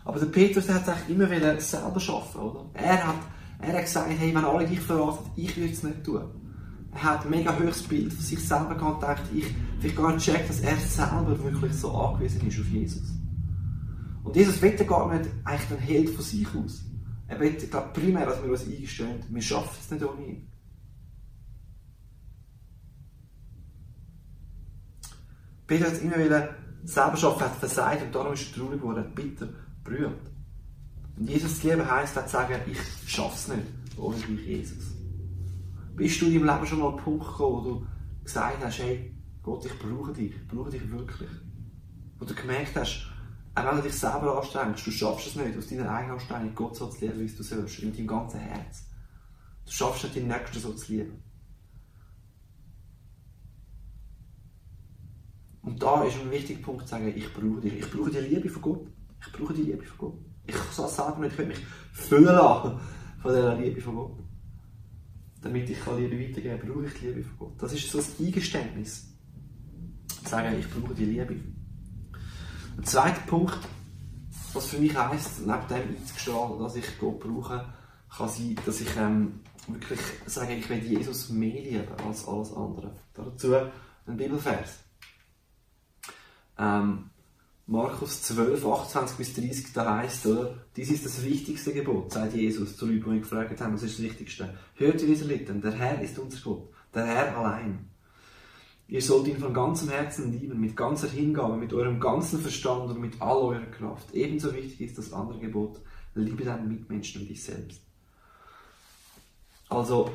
Aber 0.05 0.19
der 0.19 0.27
Petrus 0.27 0.67
der 0.67 0.77
hat 0.77 0.89
es 0.89 1.09
immer 1.09 1.31
wieder 1.31 1.59
selber 1.61 2.01
schaffen, 2.01 2.41
oder? 2.41 2.71
Er 2.75 3.07
hat 3.07 3.17
er 3.67 3.75
hat 3.75 3.85
gesagt, 3.85 4.11
hey, 4.11 4.35
wenn 4.35 4.45
alle 4.45 4.67
dich 4.67 4.81
verraten, 4.81 5.31
ich 5.37 5.57
würde 5.57 5.73
es 5.73 5.83
nicht 5.83 6.05
tun. 6.05 6.23
Er 6.93 7.03
hat 7.03 7.25
ein 7.25 7.31
mega 7.31 7.59
hohes 7.59 7.83
Bild 7.83 8.13
von 8.13 8.23
sich 8.23 8.39
selber 8.47 8.75
gehabt 8.75 8.95
und 8.95 9.01
gedacht, 9.01 9.23
ich 9.35 9.55
vielleicht 9.81 9.97
gar 9.97 10.13
nicht 10.13 10.25
checkt, 10.25 10.49
dass 10.49 10.61
er 10.61 10.77
selber 10.77 11.43
wirklich 11.43 11.75
so 11.75 11.93
angewiesen 11.93 12.47
ist 12.47 12.61
auf 12.61 12.69
Jesus. 12.69 13.13
Und 14.23 14.37
Jesus 14.37 14.63
will 14.63 14.73
gar 14.73 15.13
nicht 15.13 15.31
eigentlich 15.45 15.71
ein 15.71 15.79
Held 15.79 16.11
von 16.11 16.25
sich 16.25 16.49
aus. 16.55 16.85
Er 17.27 17.41
will, 17.41 17.57
ich 17.57 17.71
glaube, 17.71 17.89
primär, 17.93 18.27
dass 18.27 18.43
wir 18.43 18.51
uns 18.51 18.65
eingestehen, 18.65 19.25
wir 19.29 19.43
schaffen 19.43 19.77
es 19.81 19.91
nicht 19.91 20.05
ohne 20.05 20.27
ihn. 20.27 20.49
Peter 25.67 25.87
hat 25.87 25.95
es 25.95 26.03
immer 26.03 26.19
wieder 26.19 26.57
selber 26.85 27.17
schaffen, 27.17 27.41
hat 27.41 27.57
versagt 27.57 28.03
und 28.03 28.15
darum 28.15 28.35
ist 28.35 28.51
er 28.51 28.61
traurig 28.61 28.81
geworden, 28.81 29.13
bitter, 29.15 29.49
berührt. 29.83 30.34
Und 31.17 31.29
Jesus 31.29 31.61
zu 31.61 31.69
lieben 31.69 31.89
heisst 31.89 32.19
auch 32.19 32.25
zu 32.25 32.33
sagen, 32.33 32.61
ich 32.67 32.79
schaff's 33.07 33.49
nicht 33.49 33.63
ohne 33.97 34.17
dich, 34.17 34.47
Jesus. 34.47 34.95
Bist 35.97 36.21
du 36.21 36.27
in 36.27 36.35
deinem 36.35 36.47
Leben 36.47 36.67
schon 36.67 36.79
mal 36.81 36.89
an 36.89 36.97
den 36.97 37.05
Punkt 37.05 37.27
gekommen, 37.27 37.65
wo 37.65 37.71
du 37.71 37.87
gesagt 38.25 38.65
hast, 38.65 38.79
hey, 38.79 39.15
Gott, 39.43 39.65
ich 39.65 39.79
brauche 39.79 40.13
dich, 40.13 40.35
ich 40.35 40.49
brauche 40.49 40.71
dich 40.71 40.91
wirklich. 40.91 41.31
Wo 42.19 42.25
du 42.25 42.35
gemerkt 42.35 42.75
hast, 42.77 43.11
auch 43.55 43.65
wenn 43.65 43.77
du 43.77 43.83
dich 43.83 43.95
selber 43.95 44.37
anstrengst, 44.37 44.87
du 44.87 44.91
schaffst 44.91 45.29
es 45.29 45.37
nicht, 45.37 45.57
aus 45.57 45.69
deiner 45.69 45.91
eigenen 45.91 46.19
Anstrengung 46.19 46.55
Gott 46.55 46.77
so 46.77 46.89
zu 46.89 47.05
lieben, 47.05 47.21
wie 47.21 47.33
du 47.33 47.43
sollst, 47.43 47.79
in 47.79 47.93
deinem 47.93 48.07
ganzen 48.07 48.41
Herz. 48.41 48.87
Du 49.65 49.71
schaffst 49.71 50.05
nicht, 50.05 50.17
deinen 50.17 50.29
Nächsten 50.29 50.59
so 50.59 50.73
zu 50.73 50.93
lieben. 50.93 51.23
Und 55.63 55.83
da 55.83 56.05
ist 56.05 56.19
ein 56.19 56.31
wichtiger 56.31 56.61
Punkt 56.61 56.83
zu 56.83 56.89
sagen, 56.89 57.13
ich 57.17 57.33
brauche 57.33 57.61
dich. 57.61 57.75
Ich 57.75 57.91
brauche 57.91 58.11
die 58.11 58.19
Liebe 58.19 58.51
von 58.51 58.63
Gott. 58.63 58.87
Ich 59.21 59.33
brauche 59.33 59.55
die 59.55 59.63
Liebe 59.63 59.85
von 59.85 59.99
Gott. 59.99 60.34
Ich 60.47 60.57
soll 60.73 60.89
sagen 60.89 61.25
ich 61.25 61.37
will 61.39 61.47
mich 61.47 61.65
füllen 61.93 62.25
lassen 62.25 62.79
von 63.23 63.35
dieser 63.35 63.55
Liebe 63.55 63.81
von 63.81 63.97
Gott. 63.97 64.19
Damit 65.41 65.69
ich 65.71 65.79
Liebe 65.87 66.21
weitergeben 66.21 66.61
kann, 66.61 66.69
brauche 66.69 66.87
ich 66.87 66.95
die 66.95 67.07
Liebe 67.07 67.25
von 67.25 67.39
Gott. 67.39 67.63
Das 67.63 67.73
ist 67.73 67.91
so 67.91 67.99
ein 67.99 68.27
Eingeständnis. 68.27 69.09
Sagen, 70.25 70.59
ich 70.59 70.71
brauche 70.71 70.95
die 70.95 71.05
Liebe. 71.05 71.37
Ein 72.77 72.85
zweiter 72.85 73.21
Punkt, 73.27 73.59
was 74.53 74.67
für 74.67 74.79
mich 74.79 74.97
heisst, 74.97 75.41
neben 75.41 75.69
dem 75.69 75.97
einzugestehen, 75.97 76.59
dass 76.59 76.77
ich 76.77 76.99
Gott 76.99 77.21
brauche, 77.21 77.73
kann 78.09 78.29
sein, 78.29 78.57
dass 78.65 78.81
ich 78.81 78.97
ähm, 78.97 79.41
wirklich 79.69 80.01
sage, 80.27 80.55
ich 80.55 80.69
will 80.69 80.79
Jesus 80.79 81.31
mehr 81.31 81.63
lieben 81.63 81.87
als 82.07 82.27
alles 82.27 82.53
andere. 82.53 82.95
Dazu 83.15 83.55
ein 84.07 84.17
Bibelvers. 84.17 84.81
Ähm, 86.59 87.11
Markus 87.67 88.21
12, 88.21 88.67
28 88.67 89.17
bis 89.17 89.35
30, 89.35 89.73
da 89.73 89.97
heißt, 89.97 90.27
oder? 90.27 90.55
Dies 90.77 90.91
ist 90.91 91.07
das 91.07 91.25
wichtigste 91.25 91.73
Gebot, 91.73 92.13
sagt 92.13 92.35
Jesus 92.35 92.77
zu 92.77 92.85
Leuten, 92.85 93.05
die 93.05 93.17
ihn 93.17 93.23
gefragt 93.23 93.59
haben, 93.59 93.73
was 93.73 93.83
ist 93.83 93.99
das 93.99 94.05
Wichtigste? 94.05 94.59
Hört 94.75 95.01
ihr 95.01 95.07
diese 95.07 95.25
Litten? 95.25 95.63
Der 95.63 95.73
Herr 95.73 96.03
ist 96.03 96.19
unser 96.19 96.41
Gott, 96.43 96.69
der 96.95 97.07
Herr 97.07 97.39
allein. 97.39 97.89
Ihr 98.87 99.01
sollt 99.01 99.29
ihn 99.29 99.39
von 99.39 99.55
ganzem 99.55 99.89
Herzen 99.89 100.31
lieben, 100.31 100.61
mit 100.61 100.77
ganzer 100.77 101.09
Hingabe, 101.09 101.57
mit 101.57 101.73
eurem 101.73 102.01
ganzen 102.01 102.39
Verstand 102.39 102.91
und 102.91 103.01
mit 103.01 103.23
all 103.23 103.39
eurer 103.39 103.71
Kraft. 103.71 104.13
Ebenso 104.13 104.53
wichtig 104.53 104.83
ist 104.83 104.99
das 104.99 105.15
andere 105.15 105.39
Gebot, 105.39 105.81
liebe 106.15 106.45
deinen 106.45 106.69
Mitmenschen 106.69 107.23
wie 107.23 107.29
dich 107.29 107.43
selbst. 107.43 107.81
Also, 109.71 110.13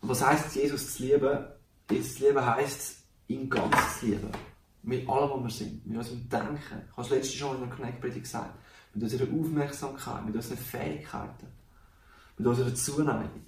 was 0.00 0.24
heißt 0.24 0.54
Jesus 0.54 0.94
zu 0.94 1.02
lieben? 1.02 1.44
Jesus 1.90 2.14
zu 2.14 2.28
lieben 2.28 2.46
heißt, 2.46 2.98
ihn 3.26 3.50
ganz 3.50 3.98
zu 3.98 4.06
lieben 4.06 4.30
mit 4.84 5.08
allem, 5.08 5.30
was 5.30 5.42
wir 5.58 5.66
sind, 5.66 5.86
mit 5.86 5.96
unserem 5.96 6.28
Denken. 6.28 6.82
Ich 6.90 6.96
habe 6.96 7.02
es 7.02 7.10
letztes 7.10 7.34
schon 7.34 7.56
in 7.56 7.68
der 7.68 7.76
Connect-Predigt 7.76 8.22
gesagt. 8.22 8.54
Mit 8.92 9.02
unserer 9.02 9.26
Aufmerksamkeit, 9.32 10.26
mit 10.26 10.36
unseren 10.36 10.58
Fähigkeiten, 10.58 11.48
mit 12.38 12.46
unserer 12.46 12.74
Zuneigung. 12.74 13.44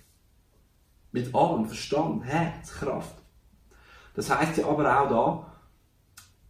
Mit 1.12 1.34
allem, 1.34 1.66
Verstand, 1.66 2.24
Herz, 2.24 2.72
Kraft. 2.72 3.14
Das 4.14 4.30
heisst 4.30 4.56
ja 4.58 4.66
aber 4.66 5.00
auch 5.00 5.08
da, 5.08 5.52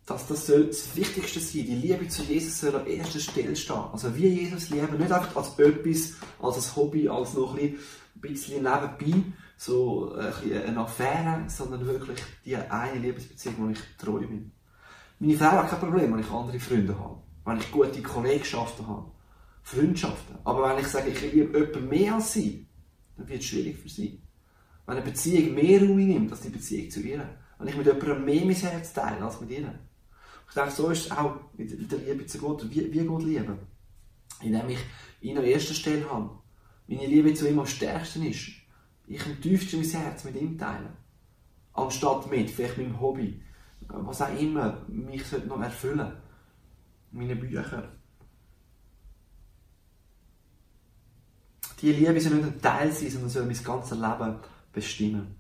dass 0.07 0.29
das 0.29 0.47
soll 0.47 0.69
das 0.69 0.95
Wichtigste 0.95 1.41
sein. 1.41 1.67
Die 1.67 1.75
Liebe 1.75 2.09
zu 2.09 2.23
Jesus 2.23 2.61
soll 2.61 2.77
an 2.77 2.87
erster 2.87 3.19
Stelle 3.19 3.57
stehen. 3.57 3.77
Also 3.93 4.15
wie 4.17 4.29
Jesus 4.29 4.71
lieben, 4.71 4.99
nicht 4.99 5.11
einfach 5.11 5.35
als 5.37 5.59
etwas, 5.59 6.15
als 6.41 6.57
ein 6.57 6.77
Hobby, 6.77 7.09
als 7.09 7.35
noch 7.35 7.59
ein 7.59 7.77
bisschen 8.15 8.63
nebenbei, 8.63 9.33
so 9.57 10.15
eine 10.15 10.79
Affäre, 10.79 11.45
sondern 11.49 11.85
wirklich 11.87 12.23
die 12.45 12.57
eine 12.57 13.01
Liebesbeziehung, 13.01 13.55
wo 13.59 13.69
ich 13.71 13.81
treu 13.99 14.21
bin. 14.21 14.53
Meine 15.19 15.37
Frau 15.37 15.53
hat 15.53 15.71
kein 15.71 15.81
Problem, 15.81 16.13
wenn 16.13 16.21
ich 16.21 16.31
andere 16.31 16.61
Freunde 16.61 16.99
habe. 16.99 17.23
Wenn 17.45 17.59
ich 17.59 17.71
gute 17.71 18.03
Kollegschaften 18.03 18.87
habe. 18.87 19.11
Freundschaften. 19.63 20.37
Aber 20.45 20.69
wenn 20.69 20.83
ich 20.83 20.89
sage, 20.89 21.11
ich 21.11 21.21
liebe 21.21 21.59
jemanden 21.59 21.89
mehr 21.89 22.15
als 22.15 22.35
sie, 22.35 22.67
dann 23.17 23.29
wird 23.29 23.41
es 23.41 23.47
schwierig 23.47 23.79
für 23.79 23.89
sie. 23.89 24.23
Wenn 24.85 24.97
eine 24.97 25.05
Beziehung 25.05 25.55
mehr 25.55 25.81
Raum 25.81 25.97
nimmt 25.97 26.31
als 26.31 26.43
die 26.43 26.51
Beziehung 26.51 26.91
zu 26.91 27.01
ihr. 27.01 27.29
Wenn 27.59 27.69
ich 27.69 27.77
mit 27.77 27.87
jemandem 27.87 28.25
mehr 28.25 28.45
mein 28.45 28.55
Herz 28.55 28.93
teile 28.93 29.25
als 29.25 29.41
mit 29.41 29.51
ihr. 29.51 29.79
Ich 30.49 30.55
denke, 30.55 30.71
so 30.71 30.91
ist 30.91 31.07
es 31.07 31.11
auch 31.11 31.37
mit 31.57 31.91
der 31.91 31.99
Liebe 31.99 32.27
zu 32.27 32.39
Gott. 32.39 32.69
Wie, 32.71 32.93
wie 32.93 33.05
Gott 33.05 33.25
lieben. 33.25 33.59
indem 34.43 34.69
ich 34.69 34.79
ihn 35.21 35.39
an 35.39 35.45
erster 35.45 35.75
Stelle 35.75 36.11
habe. 36.11 36.31
Meine 36.87 37.07
Liebe 37.07 37.35
zu 37.35 37.49
ihm 37.49 37.59
am 37.59 37.67
stärksten 37.67 38.25
ist. 38.27 38.51
Ich 39.07 39.25
am 39.25 39.41
tiefsten 39.41 39.81
mein 39.81 39.91
Herz 39.91 40.25
mit 40.25 40.37
ihm 40.37 40.59
teile. 40.59 40.93
Anstatt 41.73 42.31
mit, 42.31 42.51
vielleicht 42.51 42.79
meinem 42.79 43.01
Hobby, 43.01 43.43
was 43.89 44.23
auch 44.23 44.39
immer 44.39 44.79
mich 44.89 45.25
noch 45.47 45.61
erfüllen. 45.61 46.13
Meine 47.13 47.37
Bücher. 47.37 47.89
Die 51.81 51.93
Liebe 51.93 52.21
soll 52.21 52.35
nicht 52.35 52.47
ein 52.47 52.61
Teil 52.61 52.93
sein, 52.93 53.11
sondern 53.11 53.31
soll 53.31 53.47
mein 53.47 53.63
ganzes 53.63 53.99
Leben 53.99 54.37
bestimmen. 54.73 55.37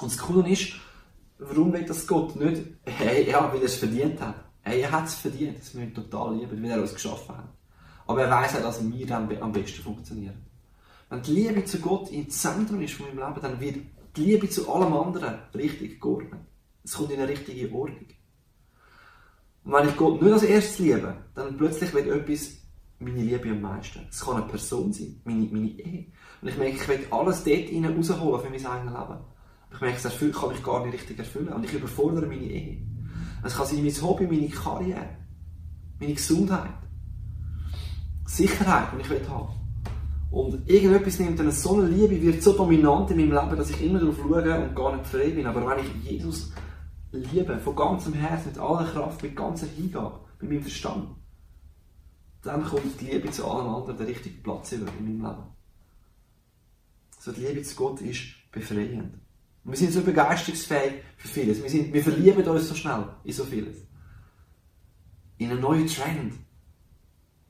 Und 0.00 0.10
das 0.10 0.18
Coole 0.18 0.48
ist, 0.50 0.74
warum 1.38 1.72
will 1.72 1.84
das 1.84 2.06
Gott 2.06 2.36
nicht? 2.36 2.62
Hey, 2.84 3.28
ja, 3.28 3.52
weil 3.52 3.60
er 3.60 3.66
es 3.66 3.76
verdient 3.76 4.20
hat. 4.20 4.36
Hey, 4.62 4.82
er 4.82 4.92
hat 4.92 5.06
es 5.06 5.14
verdient, 5.14 5.58
dass 5.58 5.74
wir 5.74 5.82
ihn 5.82 5.94
total 5.94 6.36
lieben, 6.36 6.62
weil 6.62 6.70
er 6.70 6.80
uns 6.80 6.94
geschaffen 6.94 7.36
hat. 7.36 7.48
Aber 8.06 8.22
er 8.22 8.30
weiß 8.30 8.56
auch, 8.56 8.62
dass 8.62 8.88
wir 8.88 9.06
dann 9.06 9.36
am 9.40 9.52
besten 9.52 9.82
funktionieren. 9.82 10.46
Wenn 11.08 11.22
die 11.22 11.32
Liebe 11.32 11.64
zu 11.64 11.80
Gott 11.80 12.10
im 12.10 12.30
Zentrum 12.30 12.80
ist 12.80 12.94
von 12.94 13.06
meinem 13.06 13.18
Leben, 13.18 13.42
dann 13.42 13.60
wird 13.60 13.76
die 14.16 14.24
Liebe 14.24 14.48
zu 14.48 14.72
allem 14.72 14.92
anderen 14.92 15.38
richtig 15.54 16.00
geordnet. 16.00 16.40
Es 16.84 16.94
kommt 16.94 17.10
in 17.10 17.20
eine 17.20 17.28
richtige 17.28 17.72
Ordnung. 17.72 18.06
Und 19.64 19.72
wenn 19.72 19.88
ich 19.88 19.96
Gott 19.96 20.22
nicht 20.22 20.32
als 20.32 20.42
erstes 20.42 20.78
liebe, 20.78 21.14
dann 21.34 21.56
plötzlich 21.56 21.92
wird 21.92 22.08
etwas 22.08 22.52
meine 22.98 23.22
Liebe 23.22 23.50
am 23.50 23.60
meisten. 23.60 24.06
Es 24.10 24.20
kann 24.20 24.36
eine 24.36 24.46
Person 24.46 24.92
sein, 24.92 25.20
meine, 25.24 25.46
meine 25.50 25.68
Ehe. 25.68 26.06
Und 26.40 26.48
ich 26.48 26.56
merke, 26.56 26.76
ich 26.76 26.88
will 26.88 27.06
alles 27.10 27.44
dort 27.44 27.98
rausholen 27.98 28.42
für 28.42 28.50
mein 28.50 28.66
eigenes 28.66 28.94
Leben. 28.94 29.20
Ich 29.72 29.80
merke, 29.80 30.02
das 30.02 30.18
kann 30.18 30.54
ich 30.54 30.62
gar 30.62 30.84
nicht 30.84 30.94
richtig 30.94 31.18
erfüllen. 31.18 31.52
Und 31.52 31.64
ich 31.64 31.74
überfordere 31.74 32.26
meine 32.26 32.42
Ehe. 32.42 32.78
Es 33.44 33.56
kann 33.56 33.66
sein 33.66 33.82
mein 33.82 34.02
Hobby, 34.02 34.26
meine 34.26 34.48
Karriere, 34.48 35.08
meine 35.98 36.14
Gesundheit, 36.14 36.70
Sicherheit, 38.26 38.88
die 38.94 39.00
ich 39.00 39.10
will 39.10 39.28
haben. 39.28 39.54
Und 40.30 40.68
irgendetwas 40.68 41.18
nimmt 41.18 41.40
dann 41.40 41.50
so 41.50 41.76
eine 41.76 41.88
Liebe, 41.88 42.20
wird 42.22 42.42
so 42.42 42.52
dominant 42.52 43.10
in 43.10 43.16
meinem 43.16 43.32
Leben, 43.32 43.56
dass 43.56 43.70
ich 43.70 43.82
immer 43.82 43.98
darauf 43.98 44.16
schaue 44.16 44.62
und 44.62 44.76
gar 44.76 44.96
nicht 44.96 45.06
frei 45.06 45.30
bin. 45.30 45.46
Aber 45.46 45.66
wenn 45.66 45.84
ich 45.84 46.10
Jesus 46.10 46.52
liebe, 47.12 47.58
von 47.58 47.76
ganzem 47.76 48.14
Herzen, 48.14 48.50
mit 48.50 48.58
aller 48.58 48.90
Kraft, 48.90 49.22
mit 49.22 49.36
ganzer 49.36 49.66
Hingabe, 49.66 50.20
mit 50.40 50.50
meinem 50.50 50.62
Verstand, 50.62 51.08
dann 52.42 52.64
kommt 52.64 53.00
die 53.00 53.06
Liebe 53.06 53.30
zu 53.30 53.46
allem 53.46 53.68
anderen 53.68 53.96
den 53.96 54.06
richtigen 54.06 54.42
Platz 54.42 54.72
in 54.72 54.84
meinem 54.84 55.22
Leben. 55.22 55.44
Also 57.16 57.32
die 57.32 57.46
Liebe 57.46 57.62
zu 57.62 57.76
Gott 57.76 58.00
ist 58.00 58.22
befreiend. 58.50 59.14
Und 59.62 59.72
wir 59.72 59.76
sind 59.76 59.92
so 59.92 60.00
begeisterungsfähig 60.00 61.02
für 61.18 61.28
vieles. 61.28 61.62
Wir, 61.62 61.68
sind, 61.68 61.92
wir 61.92 62.02
verlieben 62.02 62.44
uns 62.48 62.68
so 62.68 62.74
schnell 62.74 63.04
in 63.24 63.32
so 63.32 63.44
vieles. 63.44 63.76
In 65.36 65.50
einen 65.50 65.60
neuen 65.60 65.86
Trend. 65.86 66.34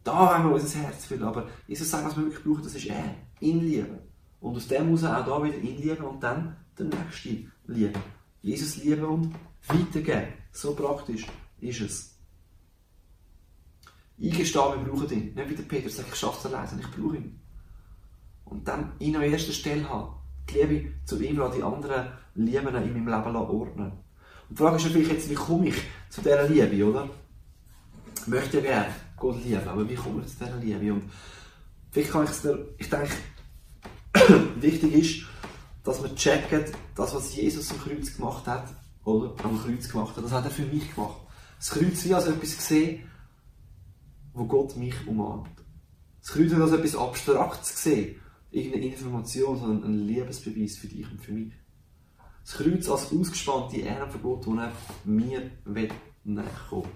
Da 0.02 0.32
wollen 0.32 0.48
wir 0.48 0.54
unser 0.54 0.78
Herz 0.80 1.04
füllen. 1.04 1.22
Aber 1.22 1.48
Jesus 1.68 1.88
sagt, 1.88 2.04
was 2.04 2.16
wir 2.16 2.24
wirklich 2.24 2.42
brauchen, 2.42 2.64
das 2.64 2.74
ist 2.74 2.86
er. 2.86 3.14
Ihn 3.38 3.60
lieben. 3.60 3.98
Und 4.40 4.56
aus 4.56 4.66
dem 4.66 4.90
muss 4.90 5.02
er 5.02 5.20
auch 5.20 5.26
da 5.26 5.44
wieder 5.44 5.58
ihn 5.58 5.80
lieben 5.80 6.04
und 6.04 6.20
dann 6.20 6.56
den 6.76 6.88
Nächsten 6.88 7.52
lieben. 7.66 8.02
Jesus 8.42 8.76
lieben 8.78 9.04
und 9.04 9.34
weitergeben. 9.68 10.32
So 10.52 10.74
praktisch 10.74 11.26
ist 11.60 11.80
es. 11.80 12.16
Eingestehen, 14.22 14.84
wir 14.84 14.92
brauchen 14.92 15.10
ihn. 15.10 15.34
Nicht 15.34 15.50
wie 15.50 15.54
der 15.54 15.62
Peter 15.62 15.88
sagt, 15.88 16.08
ich 16.12 16.18
schaffe 16.18 16.48
es 16.48 16.54
alleine, 16.54 16.80
ich 16.80 16.90
brauche 16.90 17.16
ihn. 17.16 17.40
Und 18.44 18.66
dann 18.66 18.92
ihn 18.98 19.16
an 19.16 19.22
erster 19.22 19.52
Stelle 19.52 19.88
haben. 19.88 20.14
Die 20.48 20.58
Liebe 20.58 20.92
zu 21.04 21.20
ihm 21.20 21.38
lassen, 21.38 21.56
die 21.56 21.62
anderen 21.62 22.12
Lieben 22.34 22.68
in 22.68 23.04
meinem 23.04 23.24
Leben 23.24 23.36
ordnen. 23.36 23.92
Und 24.48 24.50
die 24.50 24.56
Frage 24.56 24.76
ist 24.76 24.84
natürlich 24.84 25.08
jetzt, 25.08 25.30
wie 25.30 25.34
komme 25.34 25.68
ich 25.68 25.76
zu 26.10 26.20
dieser 26.20 26.48
Liebe, 26.48 26.84
oder? 26.84 27.08
Ich 28.16 28.26
möchte 28.26 28.58
ja 28.58 28.62
gerne 28.62 28.94
Gott 29.16 29.42
lieben, 29.44 29.68
aber 29.68 29.88
wie 29.88 29.94
komme 29.94 30.22
ich 30.22 30.36
zu 30.36 30.44
dieser 30.44 30.56
Liebe? 30.56 30.92
Und 30.92 31.04
vielleicht 31.90 32.10
kann 32.10 32.24
ich 32.24 32.30
es 32.30 32.42
dir, 32.42 32.68
ich 32.76 32.90
denke, 32.90 33.12
wichtig 34.60 34.92
ist, 34.92 35.26
dass 35.84 36.02
wir 36.02 36.14
checken, 36.14 36.64
das, 36.94 37.14
was 37.14 37.34
Jesus 37.34 37.70
am 37.70 37.80
Kreuz 37.80 38.16
gemacht 38.16 38.46
hat, 38.46 38.68
oder 39.04 39.34
am 39.44 39.60
Kreuz 39.60 39.88
gemacht 39.88 40.16
hat, 40.16 40.24
das 40.24 40.32
hat 40.32 40.44
er 40.44 40.50
für 40.50 40.66
mich 40.66 40.94
gemacht. 40.94 41.20
Das 41.58 41.70
Kreuz 41.70 42.04
wie 42.04 42.14
als 42.14 42.26
etwas 42.26 42.56
gesehen, 42.56 43.10
wo 44.32 44.44
Gott 44.44 44.76
mich 44.76 44.94
umarmt. 45.06 45.50
Das 46.20 46.32
Kreuz 46.32 46.50
nicht 46.50 46.60
als 46.60 46.72
etwas 46.72 46.96
Abstraktes 46.96 47.74
gesehen, 47.74 48.16
irgendeine 48.50 48.86
Information, 48.86 49.58
sondern 49.58 49.90
ein 49.90 50.06
Liebesbeweis 50.06 50.76
für 50.76 50.88
dich 50.88 51.10
und 51.10 51.20
für 51.20 51.32
mich. 51.32 51.52
Das 52.44 52.54
Kreuz 52.54 52.88
als 52.88 53.12
ausgespannte 53.12 53.78
Ehrenverbot, 53.78 54.46
das 54.46 54.54
er 54.54 54.72
mir 55.04 55.50
kommen 56.68 56.88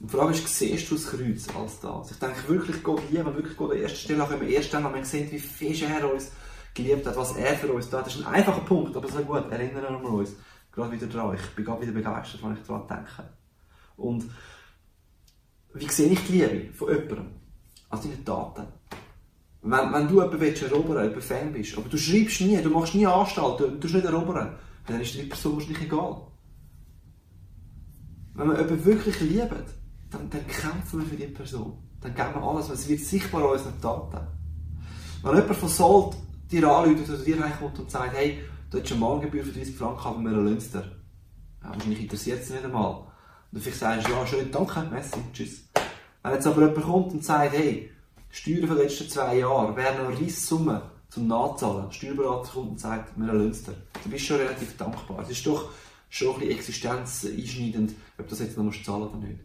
Und 0.00 0.10
die 0.10 0.16
Frage 0.16 0.32
ist, 0.32 0.48
siehst 0.48 0.90
du 0.90 0.94
das 0.94 1.06
Kreuz 1.06 1.46
als 1.54 1.80
das? 1.80 2.10
Ich 2.10 2.18
denke 2.18 2.48
wirklich, 2.48 2.82
Gott 2.82 3.02
lieben, 3.10 3.34
wirklich 3.34 3.56
Gott 3.56 3.72
an 3.72 3.78
erster 3.78 3.98
Stelle, 3.98 4.24
auch 4.24 4.30
wenn 4.30 4.40
wir 4.40 4.48
erst 4.48 4.74
einmal 4.74 5.04
sehen, 5.04 5.30
wie 5.30 5.38
fest 5.38 5.82
er 5.82 6.12
uns 6.12 6.32
geliebt 6.74 7.06
hat, 7.06 7.16
was 7.16 7.36
er 7.36 7.56
für 7.56 7.72
uns 7.72 7.88
tut. 7.88 8.00
Das 8.00 8.14
ist 8.14 8.24
ein 8.24 8.34
einfacher 8.34 8.60
Punkt, 8.60 8.96
aber 8.96 9.08
sehr 9.08 9.22
gut, 9.22 9.50
erinnern 9.50 10.02
wir 10.02 10.10
uns 10.10 10.32
gerade 10.78 10.92
wieder 10.92 11.06
daran. 11.06 11.34
Ich 11.34 11.54
bin 11.54 11.64
gerade 11.64 11.82
wieder 11.82 11.92
begeistert, 11.92 12.42
wenn 12.42 12.54
ich 12.54 12.66
daran 12.66 12.86
denke. 12.88 13.30
Und 13.96 14.24
wie 15.74 15.88
sehe 15.88 16.08
ich 16.08 16.26
die 16.26 16.40
Liebe 16.40 16.72
von 16.72 16.88
jemandem? 16.88 17.26
Als 17.90 18.02
deine 18.02 18.24
Taten. 18.24 18.66
Wenn, 19.62 19.92
wenn 19.92 20.08
du 20.08 20.14
jemanden 20.14 20.40
willst, 20.40 20.62
erobern, 20.62 21.04
jemand 21.04 21.24
Fan 21.24 21.52
bist, 21.52 21.76
aber 21.76 21.88
du 21.88 21.96
schreibst 21.96 22.40
nie, 22.42 22.60
du 22.62 22.70
machst 22.70 22.94
nie 22.94 23.06
Anstalt, 23.06 23.60
du 23.60 23.80
tust 23.80 23.94
nicht 23.94 24.06
erobern, 24.06 24.54
dann 24.86 25.00
ist 25.00 25.14
die 25.14 25.22
Person 25.22 25.54
wahrscheinlich 25.54 25.82
egal. 25.82 26.20
Wenn 28.34 28.48
wir 28.48 28.60
jemanden 28.60 28.84
wirklich 28.84 29.20
lieben, 29.20 29.64
dann, 30.10 30.30
dann 30.30 30.46
kämpfen 30.46 31.00
wir 31.00 31.06
für 31.06 31.16
die 31.16 31.26
Person. 31.26 31.76
Dann 32.00 32.14
geben 32.14 32.34
wir 32.34 32.42
alles, 32.42 32.68
weil 32.68 32.76
es 32.76 32.88
wird 32.88 33.00
sichtbar 33.00 33.42
an 33.42 33.50
unseren 33.50 33.80
Taten. 33.80 34.26
Wenn 35.22 35.34
jemand 35.34 35.56
von 35.56 35.68
Sold 35.68 36.16
dir 36.50 36.68
anruft 36.68 37.08
oder 37.08 37.18
dir 37.18 37.42
reinkommt 37.42 37.78
und 37.80 37.90
sagt, 37.90 38.14
hey, 38.14 38.38
du 38.70 38.80
hast 38.80 38.90
eine 38.90 39.00
Mahngebühr 39.00 39.44
für 39.44 39.52
30 39.52 39.76
Franken, 39.76 40.06
aber 40.06 40.20
wir 40.20 40.32
erlösen 40.32 40.72
dir. 40.72 40.98
Ja, 41.62 41.70
wahrscheinlich 41.70 42.02
interessiert 42.02 42.42
es 42.42 42.50
nicht 42.50 42.64
einmal. 42.64 43.06
Und 43.52 43.60
vielleicht 43.60 43.78
sagst 43.78 44.08
du, 44.08 44.12
ja, 44.12 44.26
schön, 44.26 44.50
danke, 44.50 44.86
merci, 44.90 45.18
tschüss. 45.32 45.68
Wenn 46.22 46.32
jetzt 46.32 46.46
aber 46.46 46.66
jemand 46.66 46.84
kommt 46.84 47.12
und 47.12 47.24
sagt, 47.24 47.52
hey, 47.54 47.90
Steuern 48.30 48.66
von 48.66 48.76
den 48.76 48.86
letzten 48.86 49.08
zwei 49.08 49.38
Jahren 49.38 49.74
wären 49.74 50.06
eine 50.06 50.18
Riesensumme 50.18 50.82
zum 51.08 51.26
Nachzahlen. 51.26 51.90
Steuerberater 51.90 52.52
kommt 52.52 52.70
und 52.70 52.80
sagt, 52.80 53.16
wir 53.16 53.28
erlösen 53.28 53.66
dir. 53.66 53.74
Du 54.04 54.10
bist 54.10 54.26
schon 54.26 54.36
relativ 54.36 54.76
dankbar. 54.76 55.20
Es 55.22 55.30
ist 55.30 55.46
doch 55.46 55.70
schon 56.10 56.34
ein 56.34 56.40
bisschen 56.40 56.56
existenzeinschneidend, 56.56 57.94
ob 58.18 58.28
das 58.28 58.40
jetzt 58.40 58.56
noch 58.56 58.64
musst 58.64 58.84
zahlen 58.84 59.08
oder 59.08 59.16
nicht. 59.16 59.40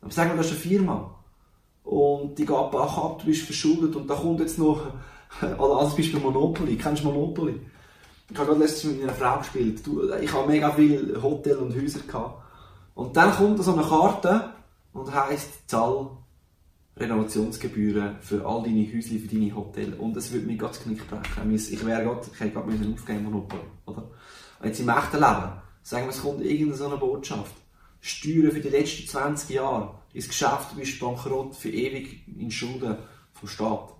Aber 0.00 0.10
sagen 0.10 0.30
wir, 0.30 0.36
das 0.36 0.46
ist 0.46 0.52
eine 0.52 0.60
Firma. 0.60 1.14
Und 1.82 2.38
die 2.38 2.46
geht 2.46 2.70
Bach 2.70 2.96
ab, 2.96 3.18
du 3.18 3.26
bist 3.26 3.42
verschuldet 3.42 3.94
und 3.94 4.08
da 4.08 4.14
kommt 4.14 4.40
jetzt 4.40 4.58
noch, 4.58 4.86
also 5.40 5.74
als 5.74 5.94
Beispiel 5.94 6.20
Monopoly. 6.20 6.76
Kennst 6.76 7.04
du 7.04 7.08
Monopoly? 7.08 7.60
Ich 8.30 8.38
habe 8.38 8.48
gerade 8.48 8.60
letztens 8.60 8.94
mit 8.94 9.02
einer 9.02 9.12
Frau 9.12 9.38
gespielt. 9.38 9.82
Ich 10.22 10.32
habe 10.32 10.48
mega 10.48 10.70
viele 10.70 11.22
Hotels 11.22 11.58
und 11.58 11.76
Häuser 11.76 12.00
gehabt. 12.00 12.42
Und 12.94 13.16
dann 13.16 13.32
kommt 13.32 13.62
so 13.62 13.72
eine 13.72 13.82
Karte 13.82 14.50
und 14.92 15.14
heisst, 15.14 15.68
zahl 15.68 16.10
Renovationsgebühren 16.96 18.16
für 18.20 18.46
all 18.46 18.62
deine 18.62 18.86
Häuschen, 18.86 19.20
für 19.20 19.34
deine 19.34 19.54
Hotels. 19.54 19.98
Und 19.98 20.16
es 20.16 20.32
würde 20.32 20.46
mir 20.46 20.56
ganz 20.56 20.80
Knick 20.80 21.06
brechen. 21.08 21.54
Ich 21.54 21.84
wäre 21.84 22.04
gerade, 22.04 22.20
ich 22.32 22.40
hätte 22.40 22.52
gerade 22.52 22.94
aufgeben 22.94 23.24
Monopoly, 23.24 23.62
oder? 23.86 24.10
Jetzt 24.62 24.80
im 24.80 24.88
echten 24.88 25.16
Leben, 25.16 25.52
sagen 25.82 26.04
wir, 26.04 26.10
es 26.10 26.22
kommt 26.22 26.40
irgendeine 26.40 26.76
so 26.76 26.86
eine 26.86 26.96
Botschaft. 26.96 27.54
Steuern 28.00 28.52
für 28.52 28.60
die 28.60 28.68
letzten 28.68 29.08
20 29.08 29.50
Jahre 29.50 29.94
ins 30.12 30.28
Geschäft, 30.28 30.72
du 30.72 30.76
bist 30.76 31.00
bankrott, 31.00 31.56
für 31.56 31.70
ewig 31.70 32.26
in 32.38 32.50
Schulden 32.50 32.96
vom 33.32 33.48
Staat. 33.48 33.92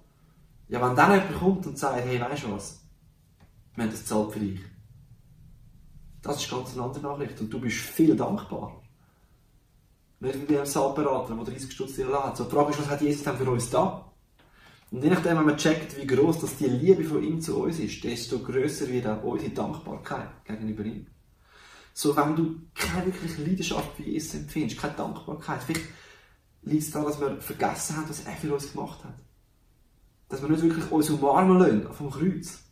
Ja, 0.68 0.80
wenn 0.80 0.96
dann 0.96 1.12
jemand 1.12 1.38
kommt 1.38 1.66
und 1.66 1.78
sagt, 1.78 2.04
hey, 2.04 2.20
weißt 2.20 2.44
du 2.44 2.52
was? 2.52 2.83
Wir 3.74 3.84
haben 3.84 3.90
das 3.90 4.04
zahlt 4.04 4.32
für 4.32 4.40
dich. 4.40 4.60
Das 6.22 6.42
ist 6.42 6.50
ganz 6.50 6.72
eine 6.72 6.82
andere 6.82 7.02
Nachricht 7.02 7.40
und 7.40 7.50
du 7.50 7.60
bist 7.60 7.76
viel 7.76 8.16
dankbar. 8.16 8.80
Nicht 10.20 10.48
wie 10.48 10.54
beim 10.54 10.64
Saalberater, 10.64 11.34
der 11.34 11.44
30 11.44 11.72
Stutz 11.72 11.96
dir 11.96 12.06
lädt. 12.06 12.36
So, 12.36 12.44
die 12.44 12.50
Frage 12.50 12.70
ist, 12.70 12.80
was 12.80 12.88
hat 12.88 13.02
Jesus 13.02 13.24
denn 13.24 13.36
für 13.36 13.50
uns 13.50 13.68
da? 13.68 14.10
Und 14.90 15.02
je 15.02 15.10
nachdem, 15.10 15.38
wenn 15.38 15.46
man 15.46 15.56
checkt, 15.56 16.00
wie 16.00 16.06
groß 16.06 16.40
das 16.40 16.56
die 16.56 16.66
Liebe 16.66 17.04
von 17.04 17.22
ihm 17.22 17.40
zu 17.40 17.62
uns 17.62 17.78
ist, 17.78 18.02
desto 18.04 18.38
grösser 18.38 18.88
wird 18.88 19.06
auch 19.06 19.22
unsere 19.22 19.50
Dankbarkeit 19.50 20.44
gegenüber 20.44 20.84
ihm. 20.84 21.06
So, 21.92 22.16
wenn 22.16 22.36
du 22.36 22.60
keine 22.74 23.06
wirkliche 23.06 23.42
Leidenschaft 23.42 23.96
für 23.96 24.02
Jesus 24.02 24.34
empfindest, 24.34 24.80
keine 24.80 24.94
Dankbarkeit, 24.94 25.62
vielleicht 25.62 25.86
liegt 26.62 26.84
es 26.84 26.90
daran, 26.90 27.08
dass 27.08 27.20
wir 27.20 27.40
vergessen 27.40 27.96
haben, 27.96 28.08
was 28.08 28.24
er 28.24 28.32
für 28.32 28.54
uns 28.54 28.72
gemacht 28.72 29.04
hat. 29.04 29.14
Dass 30.28 30.40
wir 30.40 30.48
nicht 30.48 30.62
wirklich 30.62 30.90
uns 30.90 31.10
umarmen 31.10 31.58
lassen 31.58 31.92
vom 31.92 32.10
Kreuz. 32.10 32.63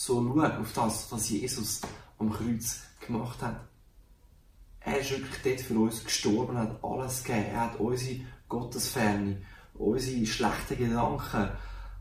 So 0.00 0.22
schau 0.22 0.60
auf 0.60 0.72
das, 0.74 1.10
was 1.10 1.28
Jesus 1.28 1.80
am 2.20 2.32
Kreuz 2.32 2.82
gemacht 3.04 3.42
hat. 3.42 3.66
Er 4.78 5.00
ist 5.00 5.10
wirklich 5.10 5.42
dort 5.42 5.60
für 5.60 5.74
uns 5.74 6.04
gestorben, 6.04 6.56
hat 6.56 6.84
alles 6.84 7.24
gegeben. 7.24 7.46
Er 7.52 7.60
hat 7.62 7.80
unsere 7.80 8.20
Gottesferne, 8.48 9.42
unsere 9.74 10.24
schlechten 10.24 10.78
Gedanken, 10.78 11.48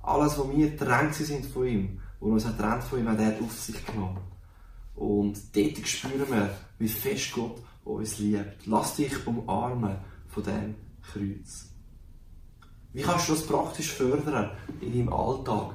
alles, 0.04 0.38
was 0.38 0.56
wir 0.56 0.78
drängt 0.78 1.16
sind 1.16 1.48
von 1.48 1.66
ihm, 1.66 2.00
wo 2.20 2.34
uns 2.34 2.44
trennt 2.44 2.84
von 2.84 3.00
ihm, 3.00 3.10
hat 3.10 3.20
er 3.20 3.42
auf 3.42 3.60
sich 3.60 3.84
genommen. 3.84 4.22
Und 4.96 5.40
dort 5.56 5.88
spüren 5.88 6.30
wir, 6.30 6.56
wie 6.78 6.90
fest 6.90 7.32
Gott 7.32 7.64
uns 7.84 8.20
liebt. 8.20 8.68
Lass 8.68 8.96
dich 8.96 9.26
umarmen 9.26 9.98
von 10.28 10.44
dem 10.44 10.76
Kreuz. 11.02 11.72
Wie 12.94 13.02
kannst 13.02 13.28
du 13.28 13.34
das 13.34 13.48
praktisch 13.48 13.92
fördern 13.92 14.52
in 14.82 14.94
deinem 14.94 15.12
Alltag? 15.12 15.74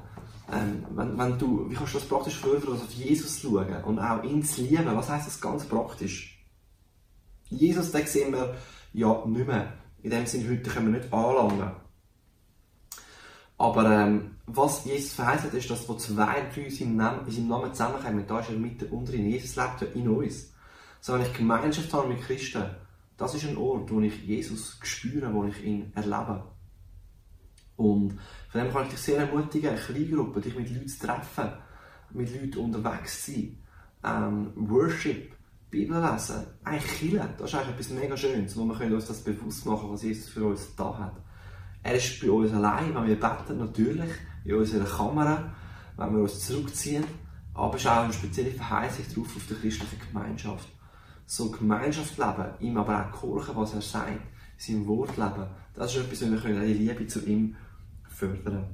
Ähm, 0.53 0.85
wenn, 0.91 1.19
wenn 1.19 1.39
du, 1.39 1.69
wie 1.71 1.75
kannst 1.75 1.95
du 1.95 1.99
das 1.99 2.07
praktisch 2.07 2.37
fördern, 2.37 2.73
also 2.73 2.85
auf 2.85 2.93
Jesus 2.93 3.41
schauen 3.41 3.85
und 3.85 3.99
auch 3.99 4.23
ihn 4.23 4.43
zu 4.43 4.61
lieben? 4.61 4.95
Was 4.95 5.09
heisst 5.09 5.27
das 5.27 5.41
ganz 5.41 5.65
praktisch? 5.65 6.45
Jesus, 7.49 7.91
den 7.91 8.07
sehen 8.07 8.33
wir 8.33 8.55
ja 8.93 9.25
nicht 9.27 9.47
mehr. 9.47 9.73
In 10.03 10.11
dem 10.11 10.27
Sinne, 10.27 10.51
heute 10.51 10.71
können 10.71 10.93
wir 10.93 11.01
nicht 11.01 11.13
anlangen. 11.13 11.73
Aber 13.57 13.91
ähm, 13.91 14.37
was 14.47 14.85
Jesus 14.85 15.13
verheißt 15.13 15.55
ist, 15.55 15.71
dass 15.71 15.89
wo 15.89 15.95
zwei, 15.95 16.51
drei 16.55 16.63
in 16.63 16.71
seinem 16.71 16.97
Namen, 16.97 17.49
Namen 17.49 17.73
zusammenkommen, 17.73 18.27
da 18.27 18.41
ist 18.41 18.51
er 18.51 18.57
mitten 18.57 18.91
unter 18.91 19.15
in 19.15 19.31
Jesus 19.31 19.57
lebt 19.57 19.81
ja 19.81 19.87
in 19.95 20.09
uns. 20.09 20.53
So, 21.01 21.15
wenn 21.15 21.23
ich 21.23 21.33
Gemeinschaft 21.33 21.93
habe 21.95 22.09
mit 22.09 22.23
Christen, 22.23 22.65
das 23.17 23.35
ist 23.35 23.45
ein 23.45 23.57
Ort, 23.57 23.91
wo 23.91 24.01
ich 24.01 24.23
Jesus 24.25 24.79
spüre, 24.83 25.33
wo 25.33 25.45
ich 25.45 25.65
ihn 25.65 25.93
erlebe. 25.95 26.43
Und 27.83 28.19
von 28.49 28.61
dem 28.61 28.73
kann 28.73 28.85
ich 28.85 28.91
dich 28.91 29.01
sehr 29.01 29.19
ermutigen, 29.19 29.71
eine 29.71 29.79
Kleingruppe, 29.79 30.41
dich 30.41 30.57
mit 30.57 30.71
Leuten 30.71 30.89
zu 30.89 31.07
treffen, 31.07 31.53
mit 32.11 32.31
Leuten 32.33 32.59
unterwegs 32.59 33.25
zu 33.25 33.33
sein. 33.33 33.59
Ähm, 34.05 34.53
Worship, 34.55 35.33
Bibel 35.71 36.01
lesen, 36.01 36.47
eigentlich 36.65 36.99
Killen, 36.99 37.29
das 37.39 37.51
ist 37.51 37.55
eigentlich 37.57 37.75
etwas 37.75 37.91
mega 37.91 38.17
Schönes, 38.17 38.57
wo 38.57 38.65
wir 38.65 38.95
uns 38.95 39.07
das 39.07 39.25
bewusst 39.25 39.65
machen 39.67 39.91
was 39.91 40.03
Jesus 40.03 40.29
für 40.29 40.45
uns 40.45 40.75
da 40.77 40.97
hat. 40.99 41.17
Er 41.83 41.95
ist 41.95 42.21
bei 42.21 42.31
uns 42.31 42.53
allein, 42.53 42.95
wenn 42.95 43.07
wir 43.07 43.19
beten, 43.19 43.59
natürlich, 43.59 44.11
in 44.45 44.55
unserer 44.55 44.85
Kamera, 44.85 45.53
wenn 45.97 46.15
wir 46.15 46.23
uns 46.23 46.47
zurückziehen, 46.47 47.05
aber 47.55 47.75
es 47.77 47.83
ist 47.83 47.91
auch 47.91 48.05
eine 48.05 48.13
spezielle 48.13 48.51
Verheißung 48.51 49.05
drauf 49.15 49.37
auf 49.37 49.47
der 49.49 49.57
christlichen 49.57 49.99
Gemeinschaft. 50.09 50.69
So 51.27 51.51
Gemeinschaft 51.51 52.17
leben, 52.19 52.47
ihm 52.61 52.77
aber 52.77 53.07
auch 53.07 53.13
gehorchen, 53.13 53.57
was 53.57 53.75
er 53.75 53.83
sagt, 53.83 54.21
sein 54.59 54.87
Wort 54.87 55.17
leben, 55.17 55.47
das 55.75 55.95
ist 55.95 56.03
etwas, 56.03 56.23
was 56.23 56.45
wir 56.45 56.61
die 56.61 56.75
Liebe 56.75 57.07
zu 57.07 57.25
ihm 57.25 57.57
fördern 58.23 58.65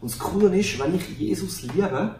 Und 0.00 0.10
das 0.10 0.18
Coole 0.18 0.58
ist, 0.58 0.78
wenn 0.78 0.94
ich 0.94 1.18
Jesus 1.18 1.62
liebe 1.62 2.16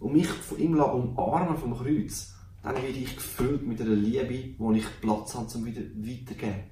und 0.00 0.12
mich 0.12 0.26
von 0.26 0.58
ihm 0.58 0.80
umarmen 0.80 1.56
vom 1.56 1.76
Kreuz, 1.76 2.34
dann 2.62 2.74
werde 2.74 2.88
ich 2.88 3.16
gefüllt 3.16 3.66
mit 3.66 3.80
einer 3.80 3.90
Liebe, 3.94 4.54
wo 4.58 4.72
ich 4.72 4.84
Platz 5.00 5.34
habe, 5.34 5.46
um 5.54 5.64
wieder 5.64 5.80
weiterzugeben. 5.80 6.70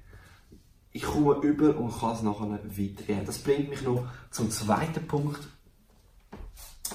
Ich 0.91 1.03
komme 1.03 1.35
über 1.35 1.77
und 1.77 1.91
kann 1.97 2.15
es 2.15 2.23
nachher 2.23 2.49
weitergeben. 2.49 3.25
Das 3.25 3.39
bringt 3.39 3.69
mich 3.69 3.81
noch 3.83 4.07
zum 4.31 4.49
zweiten 4.49 5.07
Punkt. 5.07 5.47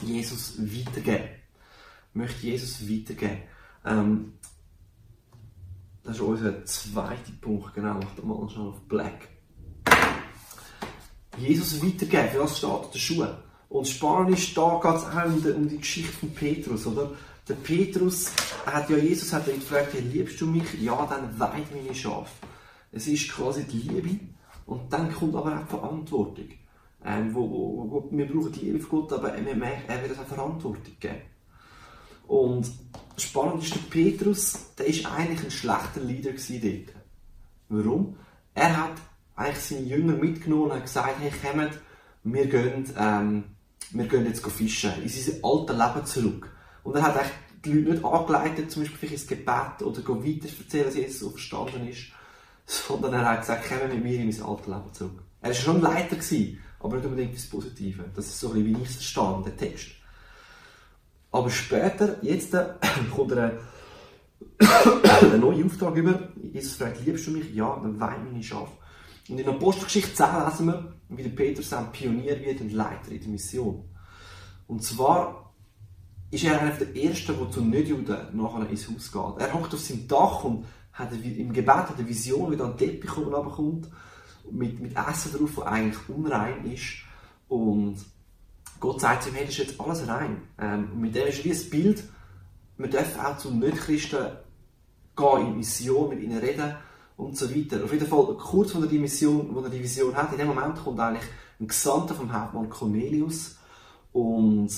Jesus 0.02 0.58
weitergeben. 0.58 1.28
Ich 2.10 2.14
möchte 2.14 2.46
Jesus 2.46 2.88
weitergeben. 2.88 3.42
Ähm, 3.84 4.32
das 6.02 6.16
ist 6.16 6.22
unser 6.22 6.64
zweiter 6.64 7.32
Punkt, 7.40 7.74
genau. 7.74 7.94
Macht 7.94 8.24
mal 8.24 8.48
schon 8.50 8.68
auf 8.68 8.80
Black. 8.82 9.28
Jesus 11.38 11.82
weitergeben, 11.82 12.28
für 12.30 12.38
das 12.38 12.58
steht 12.58 12.94
der 12.94 12.98
Schuh. 12.98 13.26
Und 13.68 13.88
spannend 13.88 14.38
ist, 14.38 14.56
da 14.56 14.80
geht 14.82 14.94
es 14.94 15.04
auch 15.04 15.56
um 15.56 15.68
die, 15.68 15.78
Geschichte 15.78 16.12
von 16.12 16.30
Petrus, 16.30 16.86
oder? 16.86 17.10
Der 17.48 17.54
Petrus 17.54 18.30
hat 18.64 18.88
ja 18.88 18.96
Jesus 18.96 19.32
hat 19.32 19.48
ihn 19.48 19.60
gefragt, 19.60 19.92
hey, 19.92 20.00
liebst 20.00 20.40
du 20.40 20.46
mich? 20.46 20.80
Ja, 20.80 21.06
dann 21.06 21.38
weid 21.38 21.74
meine 21.74 21.94
Schafe. 21.94 22.30
Es 22.92 23.06
ist 23.06 23.30
quasi 23.30 23.64
die 23.64 23.80
Liebe 23.80 24.20
und 24.66 24.92
dann 24.92 25.12
kommt 25.12 25.34
aber 25.34 25.56
auch 25.56 25.62
die 25.62 25.70
Verantwortung. 25.70 26.48
Ähm, 27.04 27.34
wo, 27.34 27.50
wo, 27.50 27.90
wo, 27.90 28.08
wir 28.10 28.26
brauchen 28.26 28.52
die 28.52 28.60
Liebe 28.60 28.78
von 28.78 29.00
Gott, 29.00 29.12
aber 29.12 29.34
wir 29.36 29.54
merken, 29.54 29.82
er 29.88 30.00
wird 30.00 30.12
uns 30.12 30.20
auch 30.20 30.34
Verantwortung 30.34 30.94
geben. 30.98 31.20
Und 32.26 32.70
spannend 33.18 33.62
ist, 33.62 33.74
der 33.74 33.80
Petrus, 33.90 34.74
der 34.78 34.86
ist 34.86 35.04
eigentlich 35.04 35.44
ein 35.44 35.50
schlechter 35.50 36.00
Leader 36.00 36.30
dort. 36.30 36.96
Warum? 37.68 38.16
Er 38.54 38.84
hat 38.84 38.94
eigentlich 39.36 39.64
seine 39.64 39.82
Jünger 39.82 40.14
mitgenommen 40.14 40.64
und 40.64 40.72
hat 40.72 40.82
gesagt, 40.82 41.16
hey, 41.20 41.30
kommt, 41.30 41.80
wir 42.24 42.46
gehen, 42.46 42.90
ähm, 42.98 43.44
wir 43.90 44.06
gehen 44.06 44.26
jetzt 44.26 44.46
fischen, 44.46 44.92
in 45.02 45.08
sein 45.08 45.40
altes 45.42 45.76
Leben 45.76 46.06
zurück. 46.06 46.50
Und 46.82 46.96
er 46.96 47.02
hat 47.02 47.16
eigentlich 47.16 47.32
die 47.64 47.72
Leute 47.72 47.90
nicht 47.92 48.04
angeleitet, 48.04 48.70
zum 48.70 48.82
Beispiel 48.82 49.12
ins 49.12 49.26
Gebet 49.26 49.82
oder 49.82 50.08
weiter 50.08 50.48
erzählen, 50.58 50.84
dass 50.84 50.94
Jesus 50.94 51.20
so 51.20 51.30
verstanden 51.30 51.88
ist, 51.88 52.06
sondern 52.66 53.14
er 53.14 53.24
hat 53.24 53.40
gesagt, 53.40 53.64
komm 53.68 53.88
mit 53.88 54.02
mir 54.02 54.20
in 54.20 54.28
mein 54.28 54.42
altes 54.42 54.66
Leben 54.66 54.92
zurück. 54.92 55.22
Er 55.40 55.48
war 55.48 55.54
schon 55.54 55.76
ein 55.76 55.82
Leiter, 55.82 56.16
gewesen, 56.16 56.58
aber 56.80 56.96
nicht 56.96 57.06
unbedingt 57.06 57.34
das 57.34 57.46
Positive. 57.46 58.04
Das 58.14 58.26
ist 58.26 58.40
so 58.40 58.48
ein 58.48 58.54
bisschen, 58.54 58.78
wie 58.78 58.82
ich 58.82 58.88
es 58.88 58.96
verstehe, 58.96 59.42
der 59.44 59.56
Text. 59.56 59.88
Aber 61.32 61.50
später, 61.50 62.16
jetzt, 62.22 62.54
äh, 62.54 62.66
kommt 63.14 63.32
er 63.32 63.58
einen 65.20 65.40
neuen 65.40 65.66
Auftrag 65.66 65.96
über. 65.96 66.28
Jesus 66.52 66.74
fragt, 66.74 67.04
liebst 67.04 67.26
du 67.26 67.32
mich? 67.32 67.52
Ja, 67.54 67.78
dann 67.82 67.98
wein 67.98 68.24
meine 68.24 68.42
Schafe. 68.42 68.72
Und 69.28 69.38
in 69.38 69.44
der 69.44 69.54
Apostelgeschichte 69.54 70.14
10 70.14 70.26
lesen 70.44 70.66
wir, 70.66 70.92
wie 71.08 71.22
der 71.22 71.30
Petrus 71.30 71.72
ein 71.72 71.92
Pionier 71.92 72.40
wird 72.40 72.60
und 72.60 72.72
Leiter 72.72 73.10
in 73.10 73.20
der 73.20 73.28
Mission. 73.28 73.84
Und 74.66 74.82
zwar 74.82 75.54
ist 76.30 76.44
er 76.44 76.60
einer 76.60 76.72
der 76.72 76.94
Ersten, 76.96 77.38
der 77.38 77.50
zu 77.50 77.62
Nichtjuden 77.62 78.36
nachher 78.36 78.68
ins 78.68 78.88
Haus 78.88 79.12
geht. 79.12 79.46
Er 79.46 79.54
hockt 79.54 79.72
auf 79.72 79.80
seinem 79.80 80.08
Dach 80.08 80.44
und 80.44 80.66
hat 80.92 81.12
im 81.12 81.52
Gebet 81.52 81.68
eine 81.96 82.08
Vision, 82.08 82.50
wie 82.50 82.56
dann 82.56 82.72
ein 82.72 82.78
Teppich 82.78 83.10
kommt, 83.10 83.90
mit, 84.50 84.80
mit 84.80 84.96
Essen 84.96 85.32
drauf, 85.32 85.52
das 85.56 85.66
eigentlich 85.66 86.08
unrein 86.08 86.64
ist. 86.70 87.02
Und 87.48 87.96
Gott 88.78 89.00
sagt 89.00 89.22
zu 89.22 89.30
ihm, 89.30 89.36
hey, 89.36 89.46
das 89.46 89.54
ist 89.54 89.68
jetzt 89.68 89.80
alles 89.80 90.06
rein. 90.06 90.42
Ähm, 90.58 91.00
mit 91.00 91.14
dem 91.14 91.26
ist 91.28 91.44
wie 91.44 91.52
ein 91.52 91.70
Bild, 91.70 92.04
wir 92.76 92.88
dürfen 92.88 93.20
auch 93.20 93.38
zu 93.38 93.50
Nichtchristen 93.52 94.26
gehen, 95.16 95.46
in 95.46 95.56
Mission, 95.56 96.08
mit 96.10 96.20
ihnen 96.20 96.38
reden 96.38 96.74
und 97.16 97.36
so 97.36 97.54
weiter. 97.54 97.84
Auf 97.84 97.92
jeden 97.92 98.06
Fall, 98.06 98.36
kurz 98.38 98.72
vor 98.72 98.80
der 98.80 98.98
Mission, 98.98 99.54
wo 99.54 99.60
er 99.60 99.70
die 99.70 99.82
hat, 99.82 100.32
in 100.32 100.38
dem 100.38 100.48
Moment 100.48 100.82
kommt 100.82 101.00
eigentlich 101.00 101.28
ein 101.60 101.68
Gesandter 101.68 102.14
vom 102.14 102.32
Hauptmann 102.32 102.68
Cornelius 102.68 103.56
und 104.12 104.70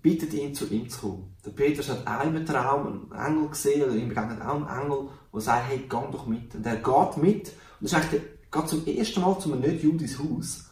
bittet 0.00 0.32
ihn, 0.34 0.54
zu 0.54 0.66
ihm 0.66 0.88
zu 0.88 1.00
kommen. 1.00 1.36
Der 1.44 1.50
Petrus 1.50 1.88
hat 1.88 2.06
auch 2.06 2.24
im 2.24 2.46
Traum 2.46 3.10
einen 3.10 3.36
Engel 3.36 3.48
gesehen, 3.50 3.82
oder 3.82 3.94
ihm 3.94 4.08
begegnet 4.08 4.40
auch 4.40 4.66
ein 4.66 4.82
Engel, 4.82 5.08
der 5.32 5.40
sagt, 5.40 5.68
hey, 5.68 5.78
geh 5.78 6.12
doch 6.12 6.26
mit. 6.26 6.54
Und 6.54 6.66
er 6.66 6.76
geht 6.76 7.16
mit, 7.16 7.48
und 7.48 7.54
das 7.80 7.92
ist 7.92 7.94
eigentlich 7.94 8.22
geht 8.50 8.68
zum 8.68 8.86
ersten 8.86 9.20
Mal 9.20 9.38
zu 9.38 9.52
einem 9.52 9.60
nicht-Judis 9.60 10.18
Haus, 10.18 10.70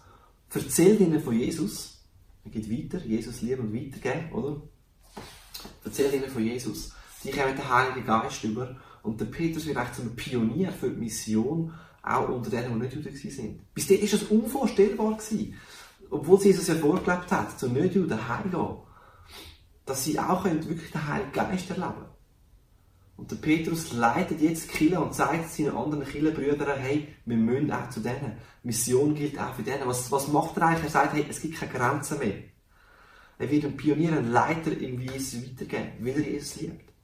erzählt 0.53 1.01
ihnen 1.01 1.21
von 1.21 1.39
Jesus, 1.39 1.99
er 2.45 2.51
geht 2.51 2.71
weiter, 2.71 3.05
Jesus 3.05 3.43
lieben 3.43 3.69
und 3.69 3.75
weitergeben, 3.75 4.33
oder? 4.33 4.63
Erzählt 5.85 6.15
ihnen 6.15 6.31
von 6.31 6.45
Jesus. 6.45 6.93
Die 7.25 7.31
kommen 7.31 7.57
den 7.57 7.69
Heiligen 7.69 8.07
Geist 8.07 8.45
über 8.45 8.77
und 9.07 9.21
der 9.21 9.27
Petrus 9.27 9.67
wird 9.67 9.77
eigentlich 9.77 9.97
zum 9.97 10.17
Pionier 10.17 10.73
für 10.73 10.91
die 10.91 10.99
Mission, 10.99 11.73
auch 12.03 12.29
unter 12.29 12.51
denen, 12.51 12.75
die 12.75 12.87
nicht 12.87 12.95
Juden 12.97 13.15
waren. 13.15 13.61
Bis 13.73 13.87
dahin 13.87 14.03
war 14.03 14.19
das 14.19 14.23
unvorstellbar. 14.25 15.17
Gewesen. 15.17 15.55
Obwohl 16.11 16.41
sie 16.41 16.49
Jesus 16.49 16.67
ja 16.67 16.75
vorgelebt 16.75 17.31
hat, 17.31 17.59
zu 17.59 17.69
Nicht-Juden 17.69 18.29
heimgehen. 18.29 18.77
Dass 19.85 20.05
sie 20.05 20.19
auch 20.19 20.45
wirklich 20.45 20.91
den 20.91 21.07
Heiligen 21.07 21.33
Geist 21.33 21.71
erleben 21.71 22.05
Und 23.17 23.31
der 23.31 23.37
Petrus 23.37 23.93
leitet 23.93 24.41
jetzt 24.41 24.71
Kille 24.71 25.01
und 25.01 25.15
zeigt 25.15 25.51
seinen 25.51 25.77
anderen 25.77 26.05
Killenbrüdern, 26.05 26.77
hey, 26.77 27.07
wir 27.25 27.37
müssen 27.37 27.71
auch 27.71 27.89
zu 27.91 28.01
denen. 28.01 28.39
Mission 28.65 29.15
gilt 29.15 29.39
auch 29.39 29.55
für 29.55 29.63
denen. 29.63 29.87
Was, 29.87 30.11
was 30.11 30.27
macht 30.29 30.57
er 30.57 30.65
eigentlich? 30.65 30.85
Er 30.85 30.91
sagt, 30.91 31.15
hey, 31.15 31.27
es 31.29 31.41
gibt 31.41 31.61
keine 31.61 31.73
Grenzen 31.73 32.19
mehr. 32.19 32.35
Er 33.39 33.51
wird 33.51 33.67
ein 33.67 33.77
Pionier, 33.77 34.19
ein 34.19 34.33
Leiter, 34.33 34.73
wie 34.73 35.11
es 35.15 35.37
weitergeben, 35.37 35.93
weil 36.01 36.17
er 36.17 36.31
Jesus 36.33 36.61
liebt. 36.61 36.96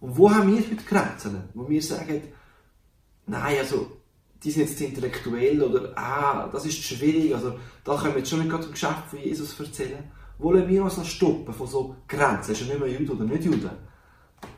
Und 0.00 0.16
wo 0.16 0.30
haben 0.30 0.50
wir 0.50 0.58
heute 0.58 0.84
Grenzen? 0.84 1.44
Wo 1.54 1.68
wir 1.68 1.82
sagen, 1.82 2.22
nein, 3.26 3.58
also, 3.58 3.98
die 4.42 4.50
sind 4.50 4.68
jetzt 4.68 4.80
intellektuell 4.80 5.62
oder, 5.62 5.92
ah, 5.96 6.48
das 6.48 6.64
ist 6.64 6.82
schwierig, 6.82 7.34
also, 7.34 7.58
da 7.84 7.96
können 7.96 8.14
wir 8.14 8.20
jetzt 8.20 8.30
schon 8.30 8.40
nicht 8.40 8.50
gerade 8.50 8.64
im 8.64 8.72
Geschäft 8.72 9.08
von 9.10 9.18
Jesus 9.18 9.58
erzählen. 9.60 10.10
Wollen 10.38 10.66
wir 10.66 10.82
uns 10.82 10.96
noch 10.96 11.04
stoppen 11.04 11.52
von 11.52 11.66
so 11.66 11.96
Grenzen? 12.08 12.52
Ist 12.52 12.62
er 12.62 12.68
nicht 12.68 12.80
mehr 12.80 12.88
Jude 12.88 13.12
oder 13.12 13.24
nicht 13.24 13.44
Jude? 13.44 13.70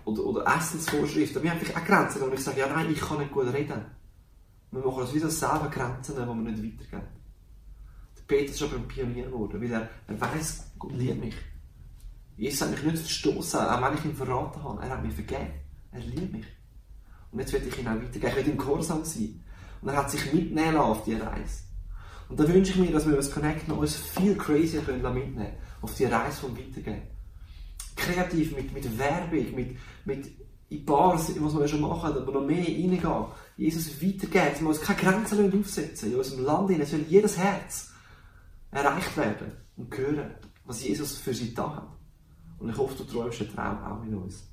Oder, 0.04 0.24
oder 0.24 0.56
Essensvorschriften. 0.56 1.42
Wir 1.42 1.50
haben 1.50 1.58
vielleicht 1.58 1.76
auch 1.76 1.84
Grenzen, 1.84 2.20
wo 2.20 2.32
ich 2.32 2.40
sage, 2.40 2.60
ja, 2.60 2.68
nein, 2.68 2.92
ich 2.92 3.00
kann 3.00 3.18
nicht 3.18 3.32
gut 3.32 3.52
reden. 3.52 3.84
Wir 4.70 4.80
machen 4.80 5.02
uns 5.02 5.12
wieder 5.12 5.28
selber 5.28 5.68
Grenzen, 5.68 6.14
die 6.14 6.24
wir 6.24 6.34
nicht 6.34 6.62
weitergeben. 6.62 7.08
Der 8.16 8.22
Peter 8.22 8.52
ist 8.52 8.62
aber 8.62 8.76
ein 8.76 8.86
Pionier 8.86 9.24
geworden, 9.24 9.60
weil 9.60 9.72
er, 9.72 9.88
er 10.06 10.20
weiss, 10.20 10.70
Gott 10.78 10.92
liebt 10.92 11.20
mich. 11.20 11.34
Jesus 12.36 12.62
hat 12.62 12.70
mich 12.70 12.82
nicht 12.82 12.98
verstoßen, 12.98 13.60
auch 13.60 13.82
wenn 13.82 13.98
ich 13.98 14.04
ihn 14.04 14.14
verraten 14.14 14.62
habe. 14.62 14.82
Er 14.82 14.90
hat 14.90 15.04
mich 15.04 15.14
vergeben. 15.14 15.50
Er 15.92 16.00
liebt 16.00 16.32
mich. 16.32 16.46
Und 17.30 17.38
jetzt 17.40 17.52
werde 17.52 17.68
ich 17.68 17.78
ihn 17.78 17.88
auch 17.88 17.94
weitergeben. 17.94 18.28
Ich 18.28 18.36
werde 18.36 18.50
im 18.50 18.58
Gehorsam 18.58 19.04
sein. 19.04 19.42
Und 19.80 19.88
er 19.88 19.96
hat 19.96 20.10
sich 20.10 20.32
mitnehmen 20.32 20.76
auf 20.76 21.04
die 21.04 21.14
Reise. 21.14 21.64
Und 22.28 22.40
da 22.40 22.48
wünsche 22.48 22.72
ich 22.72 22.78
mir, 22.78 22.92
dass 22.92 23.06
wir 23.06 23.16
das 23.16 23.30
Connecten 23.30 23.74
uns 23.74 23.96
viel 23.96 24.36
crazier 24.36 24.80
können 24.82 25.02
mitnehmen 25.02 25.52
auf 25.82 25.94
die 25.94 26.04
Reise 26.04 26.40
vom 26.40 26.56
Weitergeben. 26.56 27.02
Kreativ, 27.96 28.56
mit, 28.56 28.72
mit 28.72 28.98
Werbung, 28.98 29.54
mit, 29.54 29.76
mit 30.04 30.32
in 30.70 30.84
Bars, 30.86 31.32
was 31.38 31.58
wir 31.58 31.68
schon 31.68 31.82
machen, 31.82 32.16
aber 32.16 32.32
noch 32.32 32.46
mehr 32.46 32.64
reingehen. 32.64 33.26
Jesus 33.56 34.02
weitergeben. 34.02 34.60
Wir 34.60 34.68
müssen 34.68 34.84
keine 34.84 34.98
Grenzen 35.00 35.60
aufsetzen 35.60 36.12
in 36.12 36.18
unserem 36.18 36.44
Land. 36.44 36.70
Es 36.70 36.90
soll 36.90 37.04
jedes 37.08 37.36
Herz 37.36 37.92
erreicht 38.70 39.16
werden 39.16 39.52
und 39.76 39.96
hören, 39.96 40.30
was 40.64 40.82
Jesus 40.82 41.18
für 41.18 41.34
sie 41.34 41.52
da 41.54 41.76
hat. 41.76 41.88
Und 42.62 42.70
ich 42.70 42.76
hoffe, 42.76 42.94
du 42.96 43.04
träumst 43.04 43.40
einen 43.40 43.54
Traum 43.54 43.84
auch 43.84 44.04
mit 44.04 44.14
uns. 44.14 44.48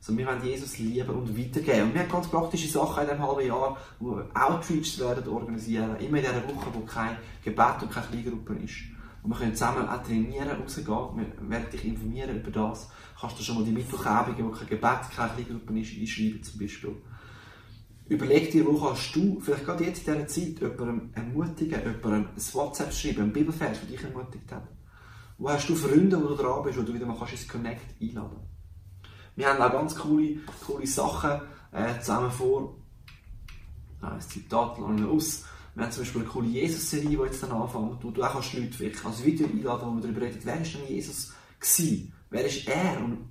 Sondern 0.00 0.26
wir 0.26 0.32
wollen 0.32 0.44
Jesus 0.44 0.78
lieben 0.78 1.10
und 1.10 1.38
weitergeben. 1.38 1.82
Und 1.82 1.94
wir 1.94 2.02
haben 2.02 2.10
ganz 2.10 2.28
praktische 2.28 2.68
Sachen 2.68 3.02
in 3.04 3.08
diesem 3.08 3.22
halben 3.22 3.46
Jahr, 3.46 3.76
wo 4.00 4.16
wir 4.16 4.28
Outreaches 4.34 4.98
werden 4.98 5.28
organisieren. 5.28 5.96
Immer 6.00 6.18
in 6.18 6.24
dieser 6.24 6.48
Woche, 6.48 6.70
wo 6.72 6.80
kein 6.80 7.16
Gebet 7.44 7.82
und 7.82 7.90
keine 7.92 8.06
Kleingruppe 8.08 8.54
ist. 8.56 8.74
Und 9.22 9.30
wir 9.30 9.36
können 9.38 9.54
zusammen 9.54 9.88
auch 9.88 10.02
trainieren, 10.02 10.60
rausgehen. 10.60 10.86
Wir 10.86 11.50
werden 11.50 11.70
dich 11.72 11.84
informieren 11.84 12.40
über 12.40 12.50
das. 12.50 12.90
Kannst 13.20 13.38
du 13.38 13.44
schon 13.44 13.56
mal 13.56 13.64
die 13.64 13.72
Mittwochabende, 13.72 14.44
wo 14.44 14.50
kein 14.50 14.68
Gebet, 14.68 15.10
keine 15.14 15.32
Kleingruppe 15.34 15.80
ist, 15.80 15.98
einschreiben 15.98 16.42
zum 16.42 16.60
Beispiel. 16.60 16.96
Überleg 18.08 18.50
dir, 18.50 18.66
wo 18.66 18.78
kannst 18.78 19.14
du, 19.14 19.40
vielleicht 19.40 19.64
gerade 19.64 19.84
jetzt 19.84 20.06
in 20.06 20.14
dieser 20.14 20.26
Zeit, 20.26 20.60
jemandem 20.60 21.10
ermutigen, 21.14 21.80
jemandem 21.80 22.28
ein 22.36 22.54
WhatsApp 22.54 22.92
schreiben, 22.92 23.22
ein 23.22 23.32
Bibelvers, 23.32 23.80
der 23.80 23.88
dich 23.88 24.04
ermutigt 24.04 24.50
hat. 24.52 24.68
Wo 25.38 25.50
hast 25.50 25.68
du 25.68 25.74
Freunde, 25.74 26.22
wo 26.22 26.28
du 26.28 26.34
dran 26.34 26.62
bist, 26.62 26.78
wo 26.78 26.82
du 26.82 26.94
wieder 26.94 27.06
mal 27.06 27.16
kannst 27.16 27.34
ins 27.34 27.48
Connect 27.48 28.00
einladen 28.00 28.38
Wir 29.34 29.48
haben 29.48 29.60
auch 29.60 29.72
ganz 29.72 29.94
coole, 29.94 30.36
coole 30.66 30.86
Sachen 30.86 31.42
äh, 31.72 32.00
zusammen 32.00 32.30
vor. 32.30 32.74
Ah, 34.00 34.14
das 34.14 34.28
Zitat 34.28 34.78
lasse 34.78 34.94
ich 34.94 35.04
aus. 35.04 35.44
Wir 35.74 35.84
haben 35.84 35.92
zum 35.92 36.02
Beispiel 36.04 36.20
eine 36.22 36.30
coole 36.30 36.48
Jesus-Serie, 36.48 37.08
die 37.10 37.16
jetzt 37.16 37.42
dann 37.42 37.52
anfängt, 37.52 38.02
wo 38.02 38.10
du 38.10 38.22
auch 38.22 38.32
kannst 38.32 38.54
Leute 38.54 38.72
vielleicht 38.72 39.04
als 39.04 39.22
Video 39.22 39.46
einladen, 39.46 39.88
wo 39.88 39.94
wir 39.96 40.02
darüber 40.02 40.22
reden, 40.22 40.40
wer 40.44 40.60
ist 40.62 40.74
denn 40.74 40.86
Jesus 40.88 41.34
gewesen? 41.60 42.14
Wer 42.30 42.46
ist 42.46 42.66
er? 42.66 43.04
Und 43.04 43.28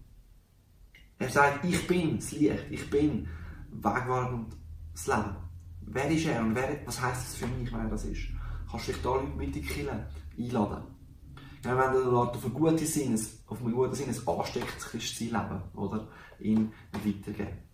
er 1.18 1.30
sagt, 1.30 1.66
ich 1.66 1.88
bin 1.88 2.18
das 2.18 2.32
Licht, 2.34 2.66
ich 2.70 2.88
bin 2.90 3.28
Wegwahrung 3.72 4.46
und 4.46 4.58
das 4.94 5.08
Leben. 5.08 5.36
Wer 5.82 6.12
ist 6.12 6.26
er 6.28 6.42
und 6.42 6.54
wer, 6.54 6.82
was 6.86 7.02
heisst 7.02 7.24
das 7.24 7.36
für 7.36 7.48
mich, 7.48 7.72
wenn 7.72 7.80
er 7.80 7.90
das 7.90 8.06
ist? 8.06 8.28
Kannst 8.70 8.88
du 8.88 8.92
dich 8.92 9.02
da 9.02 9.16
Leute 9.16 9.36
mit 9.38 9.56
in 9.56 9.64
die 9.64 10.44
einladen? 10.44 10.84
Wenn 11.66 11.94
du 11.94 12.18
auf 12.18 12.46
einen 12.46 12.54
guten 12.54 12.86
Sinn, 12.86 13.20
auf 13.48 13.60
einen 13.60 13.74
guten 13.74 13.96
Sinn 13.96 14.10
ein 14.10 14.28
ansteckendes 14.40 14.86
Christsein 14.86 15.62
oder? 15.76 16.08
Ihn 16.40 16.72
weitergeben. 16.92 17.66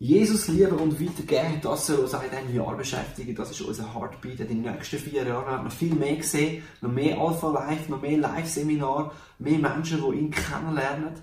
Jesus 0.00 0.46
lieben 0.46 0.76
und 0.78 1.00
weitergeben, 1.00 1.60
das 1.60 1.86
soll 1.86 1.98
uns 1.98 2.14
auch 2.14 2.22
in 2.22 2.30
diesem 2.30 2.54
Jahr 2.54 2.76
beschäftigen. 2.76 3.34
Das 3.34 3.50
ist 3.50 3.60
unser 3.62 3.92
Heartbeat. 3.94 4.40
In 4.40 4.48
den 4.48 4.62
nächsten 4.62 4.98
vier 4.98 5.24
Jahren 5.24 5.46
werden 5.46 5.64
wir 5.64 5.70
viel 5.70 5.94
mehr 5.94 6.22
sehen. 6.22 6.62
Noch 6.80 6.92
mehr 6.92 7.18
Alpha 7.18 7.48
Live, 7.48 7.88
noch 7.88 8.00
mehr 8.00 8.18
Live-Seminar, 8.18 9.12
mehr 9.40 9.58
Menschen, 9.58 10.00
die 10.00 10.18
ihn 10.18 10.30
kennenlernen. 10.30 11.14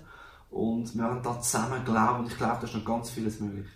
Und 0.50 0.94
wir 0.94 1.04
werden 1.04 1.22
da 1.22 1.40
zusammen 1.40 1.84
glauben. 1.86 2.24
Und 2.24 2.32
ich 2.32 2.36
glaube, 2.36 2.58
da 2.60 2.66
ist 2.66 2.74
noch 2.74 2.84
ganz 2.84 3.10
vieles 3.10 3.40
möglich. 3.40 3.68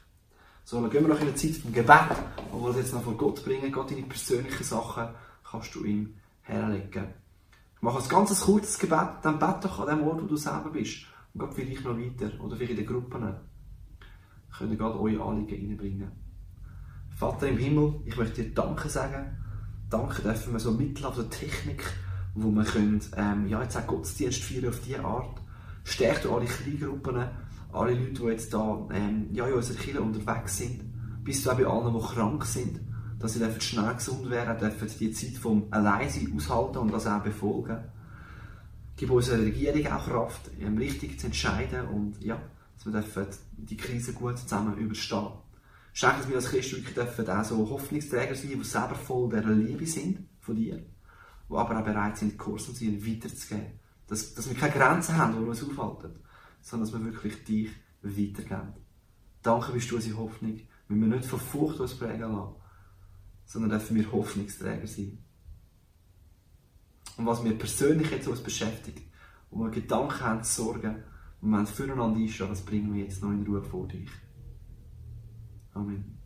So, 0.64 0.81
dann 0.83 0.90
gehen 0.90 1.03
wir 1.03 1.14
noch 1.14 1.20
in 1.20 1.29
eine 1.29 1.35
Zeit 1.35 1.53
vom 1.53 1.73
Gebet, 1.73 2.16
wo 2.53 2.61
wir 2.61 2.68
das 2.68 2.77
jetzt 2.77 2.92
noch 2.92 3.03
vor 3.03 3.16
Gott 3.16 3.42
bringen. 3.42 3.73
Gott, 3.73 3.90
deine 3.90 4.03
persönlichen 4.03 4.64
Sachen 4.64 5.09
kannst 5.51 5.75
du 5.75 5.85
ihm 5.85 6.14
herlegen. 6.42 7.07
Mach 7.83 8.01
ein 8.01 8.09
ganz 8.09 8.40
kurzes 8.40 8.79
Gebet, 8.79 9.09
dann 9.23 9.38
bete 9.38 9.61
doch 9.62 9.81
an 9.81 9.99
dem 9.99 10.07
Ort, 10.07 10.23
wo 10.23 10.27
du 10.27 10.37
selber 10.37 10.71
bist. 10.71 11.07
Und 11.33 11.40
Gott 11.40 11.55
vielleicht 11.55 11.85
noch 11.85 11.97
weiter, 11.97 12.31
oder 12.45 12.57
vielleicht 12.57 12.73
in 12.73 12.77
den 12.77 12.87
Gruppen. 12.87 13.35
Könnt 14.57 14.73
ihr 14.73 14.77
gerade 14.77 15.01
eure 15.01 15.25
Anliegen 15.25 15.69
reinbringen. 15.69 16.12
Vater 17.16 17.49
im 17.49 17.57
Himmel, 17.57 18.01
ich 18.05 18.16
möchte 18.16 18.43
dir 18.43 18.55
Danke 18.55 18.88
sagen. 18.88 19.37
Danke 19.88 20.23
dürfen 20.23 20.53
wir 20.53 20.61
so 20.61 20.73
Mittel 20.73 21.07
auf 21.07 21.14
der 21.14 21.31
Technik, 21.31 21.83
wo 22.35 22.51
wir 22.51 22.64
können, 22.64 23.01
ähm, 23.16 23.47
ja, 23.47 23.62
jetzt 23.62 23.77
auch 23.77 23.87
Gottesdienst 23.87 24.43
feiern 24.43 24.69
auf 24.69 24.81
diese 24.81 25.03
Art. 25.03 25.40
Stärkt 25.85 26.27
alle 26.27 26.45
Kleingruppen, 26.45 27.25
alle 27.73 27.95
Leute, 27.95 28.12
die 28.12 28.23
jetzt 28.25 28.53
da 28.53 28.87
ähm, 28.93 29.29
ja, 29.33 29.47
in 29.47 29.55
unserer 29.55 29.79
Kirche 29.79 30.03
unterwegs 30.03 30.59
sind, 30.59 30.83
bis 31.25 31.43
zu 31.43 31.51
auch 31.51 31.57
bei 31.57 31.66
allen, 31.66 31.95
die 31.95 32.01
krank 32.01 32.45
sind, 32.45 32.81
dass 33.20 33.35
sie 33.35 33.61
schnell 33.61 33.94
gesund 33.94 34.28
werden, 34.30 34.59
dürfen 34.59 34.88
die 34.98 35.12
Zeit 35.12 35.37
vom 35.37 35.66
Alleinsein 35.70 36.33
aushalten 36.35 36.78
und 36.78 36.92
das 36.92 37.06
auch 37.06 37.22
befolgen. 37.22 37.78
Gib 38.96 39.11
unserer 39.11 39.38
Regierung 39.38 39.87
auch 39.92 40.04
Kraft, 40.04 40.50
richtig 40.78 41.20
zu 41.20 41.26
entscheiden 41.26 41.87
und 41.88 42.22
ja, 42.22 42.40
dass 42.76 42.87
wir 42.87 42.92
dürfen 42.92 43.26
die 43.52 43.76
Krise 43.76 44.12
gut 44.12 44.38
zusammen 44.38 44.76
überstehen. 44.76 45.28
Schenke, 45.92 46.18
dass 46.18 46.28
wir 46.28 46.37
als 46.37 46.50
Christen 46.50 46.76
wirklich 46.76 46.94
dürfen 46.94 47.28
auch 47.28 47.44
so 47.44 47.70
Hoffnungsträger 47.70 48.35
sein, 48.35 48.50
die 48.50 48.64
selber 48.64 48.94
voll 48.94 49.28
der 49.28 49.42
Liebe 49.42 49.87
sind 49.87 50.26
von 50.40 50.56
dir, 50.56 50.76
die 50.76 51.54
aber 51.54 51.78
auch 51.78 51.85
bereit 51.85 52.16
sind, 52.16 52.38
Kurs 52.38 52.68
und 52.68 52.76
sie 52.76 53.06
weiterzugeben. 53.06 53.78
Dass, 54.06 54.35
dass 54.35 54.48
wir 54.48 54.56
keine 54.56 54.72
Grenzen 54.72 55.16
haben, 55.16 55.35
die 55.35 55.48
uns 55.48 55.62
aufhalten 55.62 56.11
sondern 56.62 56.90
dass 56.90 56.98
wir 56.98 57.04
wirklich 57.04 57.44
dich 57.44 57.70
weitergeben. 58.02 58.74
Danke 59.42 59.72
bist 59.72 59.90
du 59.90 59.96
unsere 59.96 60.18
Hoffnung, 60.18 60.61
wenn 60.88 61.00
wir 61.00 61.16
nicht 61.16 61.24
von 61.24 61.40
Furcht 61.40 61.80
uns 61.80 61.94
prägen 61.94 62.33
lassen, 62.33 62.54
sondern 63.51 63.71
dürfen 63.71 63.97
wir 63.97 64.13
Hoffnungsträger 64.13 64.87
sein. 64.87 65.19
Und 67.17 67.27
was 67.27 67.43
mir 67.43 67.59
persönlich 67.59 68.09
jetzt 68.13 68.29
uns 68.29 68.41
beschäftigt, 68.41 69.03
wo 69.51 69.65
wir 69.65 69.71
Gedanken 69.71 70.21
haben, 70.21 70.45
Sorgen, 70.45 71.03
und 71.41 71.51
wir 71.51 71.67
füreinander 71.67 72.21
einstehen, 72.21 72.49
das 72.49 72.65
bringen 72.65 72.95
wir 72.95 73.03
jetzt 73.03 73.21
noch 73.23 73.33
in 73.33 73.45
Ruhe 73.45 73.61
vor 73.61 73.89
dich. 73.89 74.09
Amen. 75.75 76.19